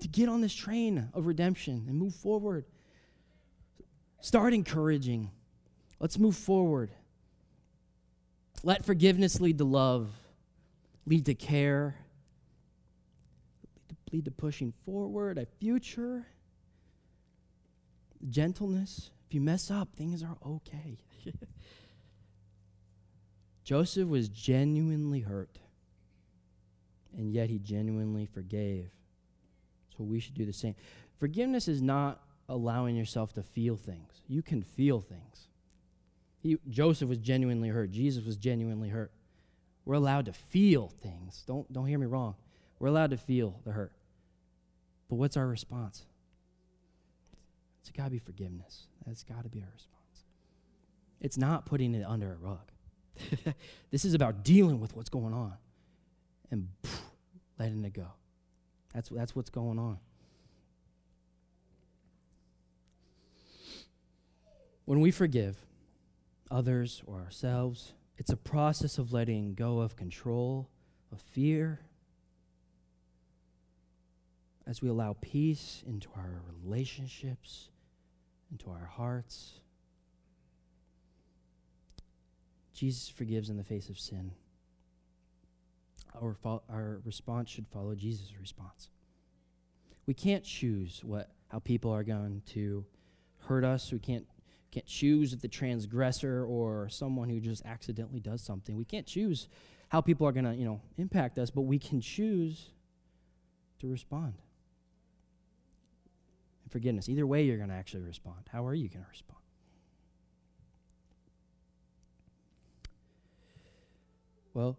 to 0.00 0.08
get 0.08 0.28
on 0.28 0.42
this 0.42 0.54
train 0.54 1.10
of 1.12 1.26
redemption 1.26 1.86
and 1.88 1.98
move 1.98 2.14
forward. 2.14 2.66
Start 4.20 4.54
encouraging. 4.54 5.32
Let's 5.98 6.20
move 6.20 6.36
forward. 6.36 6.92
Let 8.62 8.84
forgiveness 8.84 9.40
lead 9.40 9.58
to 9.58 9.64
love, 9.64 10.08
lead 11.04 11.26
to 11.26 11.34
care, 11.34 11.96
lead 14.12 14.24
to 14.24 14.30
pushing 14.30 14.72
forward, 14.84 15.36
a 15.36 15.46
future 15.58 16.26
gentleness. 18.28 19.10
If 19.26 19.34
you 19.34 19.40
mess 19.40 19.70
up, 19.70 19.94
things 19.94 20.22
are 20.22 20.36
okay. 20.46 20.98
Joseph 23.64 24.08
was 24.08 24.28
genuinely 24.28 25.20
hurt, 25.20 25.58
and 27.16 27.32
yet 27.32 27.48
he 27.48 27.58
genuinely 27.58 28.26
forgave. 28.26 28.90
So 29.96 30.04
we 30.04 30.20
should 30.20 30.34
do 30.34 30.44
the 30.44 30.52
same. 30.52 30.74
Forgiveness 31.18 31.68
is 31.68 31.80
not 31.80 32.20
allowing 32.48 32.96
yourself 32.96 33.32
to 33.34 33.42
feel 33.42 33.76
things. 33.76 34.22
You 34.28 34.42
can 34.42 34.62
feel 34.62 35.00
things. 35.00 35.48
He, 36.40 36.58
Joseph 36.68 37.08
was 37.08 37.18
genuinely 37.18 37.70
hurt. 37.70 37.90
Jesus 37.90 38.26
was 38.26 38.36
genuinely 38.36 38.90
hurt. 38.90 39.12
We're 39.86 39.94
allowed 39.94 40.26
to 40.26 40.32
feel 40.32 40.88
things. 40.88 41.44
Don't, 41.46 41.70
don't 41.72 41.86
hear 41.86 41.98
me 41.98 42.06
wrong. 42.06 42.34
We're 42.78 42.88
allowed 42.88 43.10
to 43.10 43.16
feel 43.16 43.60
the 43.64 43.72
hurt. 43.72 43.92
But 45.08 45.16
what's 45.16 45.36
our 45.36 45.46
response? 45.46 46.04
It's 47.84 47.90
got 47.90 48.04
to 48.04 48.10
be 48.10 48.18
forgiveness. 48.18 48.86
That's 49.06 49.22
got 49.22 49.42
to 49.42 49.50
be 49.50 49.60
our 49.60 49.68
response. 49.70 50.24
It's 51.20 51.36
not 51.36 51.66
putting 51.66 51.94
it 51.94 52.02
under 52.02 52.32
a 52.32 52.36
rug. 52.36 52.72
this 53.90 54.06
is 54.06 54.14
about 54.14 54.42
dealing 54.42 54.80
with 54.80 54.96
what's 54.96 55.10
going 55.10 55.34
on 55.34 55.52
and 56.50 56.68
letting 57.58 57.84
it 57.84 57.92
go. 57.92 58.06
That's, 58.94 59.10
that's 59.10 59.36
what's 59.36 59.50
going 59.50 59.78
on. 59.78 59.98
When 64.86 65.00
we 65.00 65.10
forgive 65.10 65.58
others 66.50 67.02
or 67.04 67.20
ourselves, 67.20 67.92
it's 68.16 68.30
a 68.32 68.36
process 68.36 68.96
of 68.96 69.12
letting 69.12 69.52
go 69.52 69.80
of 69.80 69.94
control, 69.94 70.70
of 71.12 71.20
fear, 71.20 71.80
as 74.66 74.80
we 74.80 74.88
allow 74.88 75.16
peace 75.20 75.84
into 75.86 76.08
our 76.16 76.40
relationships, 76.64 77.68
into 78.54 78.70
our 78.70 78.86
hearts. 78.86 79.54
Jesus 82.72 83.08
forgives 83.08 83.50
in 83.50 83.56
the 83.56 83.64
face 83.64 83.88
of 83.88 83.98
sin. 83.98 84.30
Our, 86.20 86.34
fo- 86.34 86.62
our 86.70 87.00
response 87.04 87.50
should 87.50 87.66
follow 87.66 87.94
Jesus' 87.96 88.32
response. 88.40 88.90
We 90.06 90.14
can't 90.14 90.44
choose 90.44 91.00
what, 91.02 91.30
how 91.48 91.58
people 91.58 91.90
are 91.92 92.04
going 92.04 92.42
to 92.52 92.84
hurt 93.46 93.64
us. 93.64 93.92
We 93.92 93.98
can't 93.98 94.26
can't 94.70 94.86
choose 94.86 95.32
if 95.32 95.40
the 95.40 95.46
transgressor 95.46 96.44
or 96.44 96.88
someone 96.88 97.28
who 97.28 97.38
just 97.38 97.64
accidentally 97.64 98.18
does 98.18 98.44
something. 98.44 98.76
We 98.76 98.84
can't 98.84 99.06
choose 99.06 99.46
how 99.88 100.00
people 100.00 100.26
are 100.26 100.32
going 100.32 100.46
to, 100.46 100.54
you 100.56 100.64
know, 100.64 100.80
impact 100.98 101.38
us, 101.38 101.50
but 101.50 101.60
we 101.60 101.78
can 101.78 102.00
choose 102.00 102.70
to 103.78 103.86
respond. 103.86 104.34
And 106.64 106.72
forgiveness. 106.72 107.08
Either 107.08 107.26
way 107.26 107.44
you're 107.44 107.56
going 107.56 107.68
to 107.68 107.74
actually 107.74 108.02
respond. 108.02 108.48
How 108.50 108.66
are 108.66 108.74
you 108.74 108.88
going 108.88 109.04
to 109.04 109.10
respond? 109.10 109.38
Well, 114.54 114.76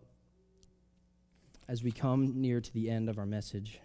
as 1.68 1.84
we 1.84 1.92
come 1.92 2.42
near 2.42 2.62
to 2.62 2.74
the 2.74 2.90
end 2.90 3.10
of 3.10 3.18
our 3.18 3.26
message, 3.26 3.80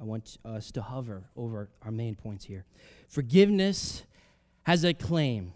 I 0.00 0.04
want 0.04 0.38
us 0.44 0.70
to 0.72 0.82
hover 0.82 1.24
over 1.36 1.70
our 1.82 1.90
main 1.90 2.14
points 2.14 2.44
here. 2.44 2.64
Forgiveness 3.08 4.04
has 4.64 4.84
a 4.84 4.94
claim 4.94 5.52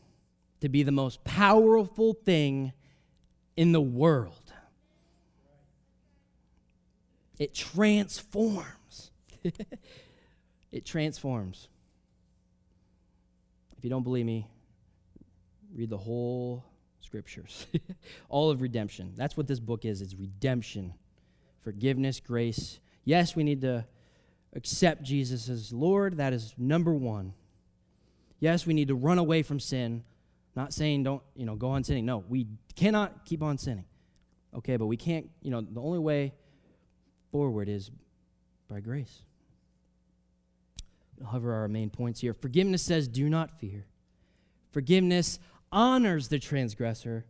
to 0.60 0.68
be 0.68 0.82
the 0.82 0.92
most 0.92 1.24
powerful 1.24 2.14
thing 2.14 2.72
in 3.56 3.72
the 3.72 3.80
world. 3.80 4.52
It 7.38 7.54
transforms. 7.54 9.10
it 10.72 10.84
transforms. 10.86 11.68
If 13.76 13.84
you 13.84 13.90
don't 13.90 14.02
believe 14.02 14.26
me, 14.26 14.48
read 15.74 15.90
the 15.90 15.98
whole 15.98 16.64
scriptures. 17.00 17.66
All 18.28 18.50
of 18.50 18.62
redemption. 18.62 19.12
That's 19.16 19.36
what 19.36 19.46
this 19.46 19.60
book 19.60 19.84
is. 19.84 20.00
It's 20.00 20.14
redemption, 20.14 20.94
forgiveness, 21.60 22.20
grace. 22.20 22.80
Yes, 23.04 23.36
we 23.36 23.44
need 23.44 23.60
to 23.60 23.84
accept 24.54 25.02
Jesus 25.02 25.48
as 25.48 25.72
Lord. 25.72 26.16
That 26.16 26.32
is 26.32 26.54
number 26.56 26.94
one. 26.94 27.34
Yes, 28.40 28.66
we 28.66 28.74
need 28.74 28.88
to 28.88 28.94
run 28.94 29.18
away 29.18 29.42
from 29.42 29.60
sin. 29.60 30.04
Not 30.54 30.72
saying 30.72 31.04
don't, 31.04 31.22
you 31.34 31.46
know, 31.46 31.54
go 31.54 31.68
on 31.68 31.84
sinning. 31.84 32.06
No, 32.06 32.24
we 32.28 32.46
cannot 32.76 33.24
keep 33.24 33.42
on 33.42 33.58
sinning. 33.58 33.84
Okay, 34.54 34.76
but 34.76 34.86
we 34.86 34.96
can't, 34.96 35.30
you 35.40 35.50
know, 35.50 35.60
the 35.60 35.80
only 35.80 35.98
way 35.98 36.34
forward 37.30 37.68
is 37.68 37.90
by 38.68 38.80
grace. 38.80 39.22
Hover 41.24 41.52
our 41.54 41.68
main 41.68 41.90
points 41.90 42.20
here. 42.20 42.34
Forgiveness 42.34 42.82
says, 42.82 43.08
do 43.08 43.28
not 43.28 43.50
fear. 43.60 43.86
Forgiveness 44.70 45.38
honors 45.70 46.28
the 46.28 46.38
transgressor, 46.38 47.24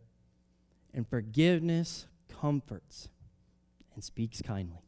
and 0.93 1.07
forgiveness 1.07 2.07
comforts 2.39 3.09
and 3.95 4.03
speaks 4.03 4.41
kindly. 4.41 4.81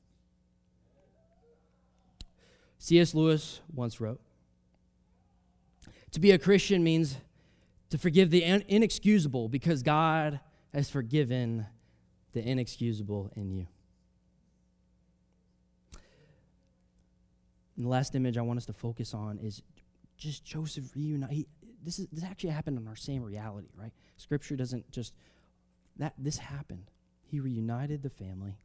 C.S. 2.78 3.16
Lewis 3.16 3.62
once 3.74 4.00
wrote 4.00 4.22
To 6.12 6.20
be 6.20 6.32
a 6.32 6.38
Christian 6.38 6.84
means 6.84 7.18
to 7.90 7.98
forgive 7.98 8.30
the 8.30 8.44
inexcusable 8.44 9.50
because 9.50 9.82
God 9.82 10.40
has 10.74 10.90
forgiven 10.90 11.66
the 12.34 12.48
inexcusable 12.48 13.32
in 13.36 13.50
you. 13.50 13.68
And 17.76 17.86
the 17.86 17.90
last 17.90 18.16
image 18.16 18.38
I 18.38 18.42
want 18.42 18.58
us 18.58 18.66
to 18.68 18.74
focus 18.74 19.14
on 19.14 19.40
is 19.40 19.62
just 20.18 20.46
Joseph 20.46 20.96
reunite 20.96 21.48
this 21.84 22.00
is 22.00 22.08
this 22.12 22.24
actually 22.24 22.50
happened 22.50 22.78
in 22.78 22.88
our 22.88 22.96
same 22.96 23.24
reality, 23.24 23.70
right? 23.78 23.92
Scripture 24.18 24.56
doesn't 24.56 24.90
just 24.92 25.14
that 25.98 26.14
this 26.18 26.38
happened. 26.38 26.90
He 27.24 27.40
reunited 27.40 28.02
the 28.02 28.10
family. 28.10 28.58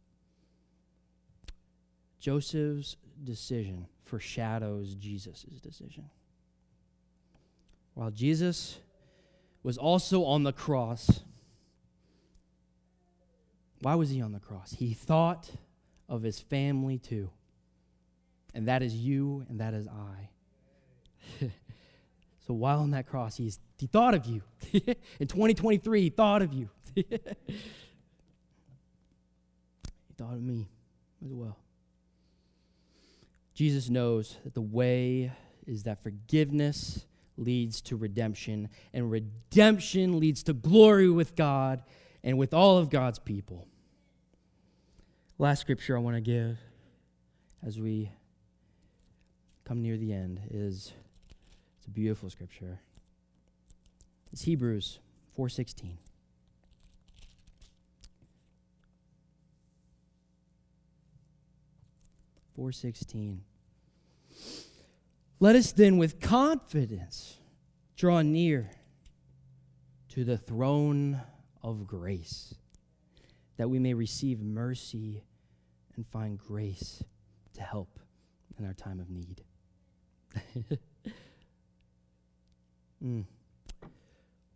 Joseph's 2.18 2.96
decision 3.22 3.86
foreshadows 4.04 4.94
Jesus' 4.94 5.44
decision. 5.62 6.11
While 7.94 8.11
Jesus 8.11 8.78
was 9.62 9.78
also 9.78 10.24
on 10.24 10.42
the 10.42 10.52
cross, 10.52 11.20
why 13.80 13.94
was 13.94 14.11
he 14.11 14.20
on 14.20 14.32
the 14.32 14.40
cross? 14.40 14.72
He 14.72 14.92
thought 14.92 15.50
of 16.08 16.22
his 16.22 16.40
family 16.40 16.98
too. 16.98 17.30
And 18.55 18.68
that 18.68 18.82
is 18.82 18.94
you 18.94 19.44
and 19.48 19.61
that 19.61 19.74
is 19.74 19.86
I. 19.86 21.46
So 22.51 22.55
while 22.55 22.80
on 22.80 22.90
that 22.90 23.07
cross, 23.07 23.36
he's, 23.36 23.61
he 23.78 23.86
thought 23.86 24.12
of 24.12 24.26
you. 24.26 24.42
In 25.20 25.28
2023, 25.28 26.03
he 26.03 26.11
thought 26.11 26.42
of 26.42 26.53
you. 26.53 26.68
he 26.96 27.05
thought 30.18 30.34
of 30.34 30.42
me 30.42 30.68
as 31.24 31.32
well. 31.32 31.57
Jesus 33.55 33.88
knows 33.88 34.36
that 34.42 34.55
the 34.55 34.61
way 34.61 35.30
is 35.64 35.84
that 35.84 36.03
forgiveness 36.03 37.07
leads 37.36 37.80
to 37.82 37.94
redemption, 37.94 38.68
and 38.92 39.12
redemption 39.12 40.18
leads 40.18 40.42
to 40.42 40.53
glory 40.53 41.09
with 41.09 41.36
God 41.36 41.84
and 42.24 42.36
with 42.36 42.53
all 42.53 42.78
of 42.78 42.90
God's 42.90 43.20
people. 43.20 43.68
Last 45.38 45.61
scripture 45.61 45.96
I 45.96 46.01
want 46.01 46.16
to 46.16 46.20
give 46.20 46.59
as 47.64 47.78
we 47.78 48.11
come 49.70 49.82
near 49.82 49.96
the 49.96 50.12
end 50.12 50.40
is 50.50 50.92
it's 51.78 51.86
a 51.86 51.90
beautiful 51.90 52.28
scripture. 52.28 52.80
It's 54.32 54.42
Hebrews 54.42 54.98
4:16. 55.38 55.96
Four 62.56 62.72
sixteen. 62.72 63.44
Let 65.38 65.54
us 65.54 65.70
then 65.70 65.98
with 65.98 66.18
confidence 66.18 67.38
draw 67.94 68.22
near 68.22 68.72
to 70.08 70.24
the 70.24 70.36
throne 70.36 71.22
of 71.62 71.86
grace, 71.86 72.56
that 73.56 73.70
we 73.70 73.78
may 73.78 73.94
receive 73.94 74.40
mercy 74.40 75.22
and 75.94 76.04
find 76.04 76.36
grace 76.36 77.04
to 77.52 77.62
help 77.62 78.00
in 78.58 78.66
our 78.66 78.74
time 78.74 78.98
of 78.98 79.08
need. 79.08 79.44
Mm. 83.04 83.24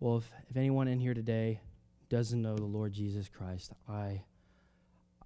Well, 0.01 0.19
if, 0.19 0.31
if 0.51 0.57
anyone 0.57 0.89
in 0.89 1.01
here 1.01 1.15
today 1.15 1.61
doesn't 2.11 2.41
know 2.41 2.57
the 2.57 2.65
Lord 2.65 2.93
Jesus 2.93 3.29
Christ, 3.29 3.73
I 3.89 4.23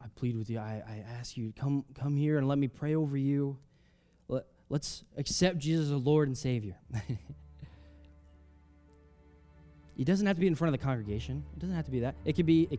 I 0.00 0.06
plead 0.14 0.36
with 0.36 0.48
you. 0.48 0.60
I, 0.60 0.82
I 0.86 1.04
ask 1.18 1.36
you, 1.36 1.52
come 1.56 1.84
come 1.94 2.16
here 2.16 2.38
and 2.38 2.46
let 2.46 2.58
me 2.58 2.68
pray 2.68 2.94
over 2.94 3.16
you. 3.16 3.58
Let, 4.28 4.44
let's 4.68 5.02
accept 5.16 5.58
Jesus 5.58 5.86
as 5.86 5.92
Lord 5.92 6.28
and 6.28 6.38
Savior. 6.38 6.76
it 9.98 10.04
doesn't 10.04 10.26
have 10.26 10.36
to 10.36 10.40
be 10.40 10.46
in 10.46 10.54
front 10.54 10.72
of 10.72 10.80
the 10.80 10.84
congregation. 10.84 11.42
It 11.56 11.58
doesn't 11.58 11.74
have 11.74 11.86
to 11.86 11.90
be 11.90 11.98
that. 12.00 12.14
It 12.24 12.36
could 12.36 12.46
be 12.46 12.68
it 12.70 12.76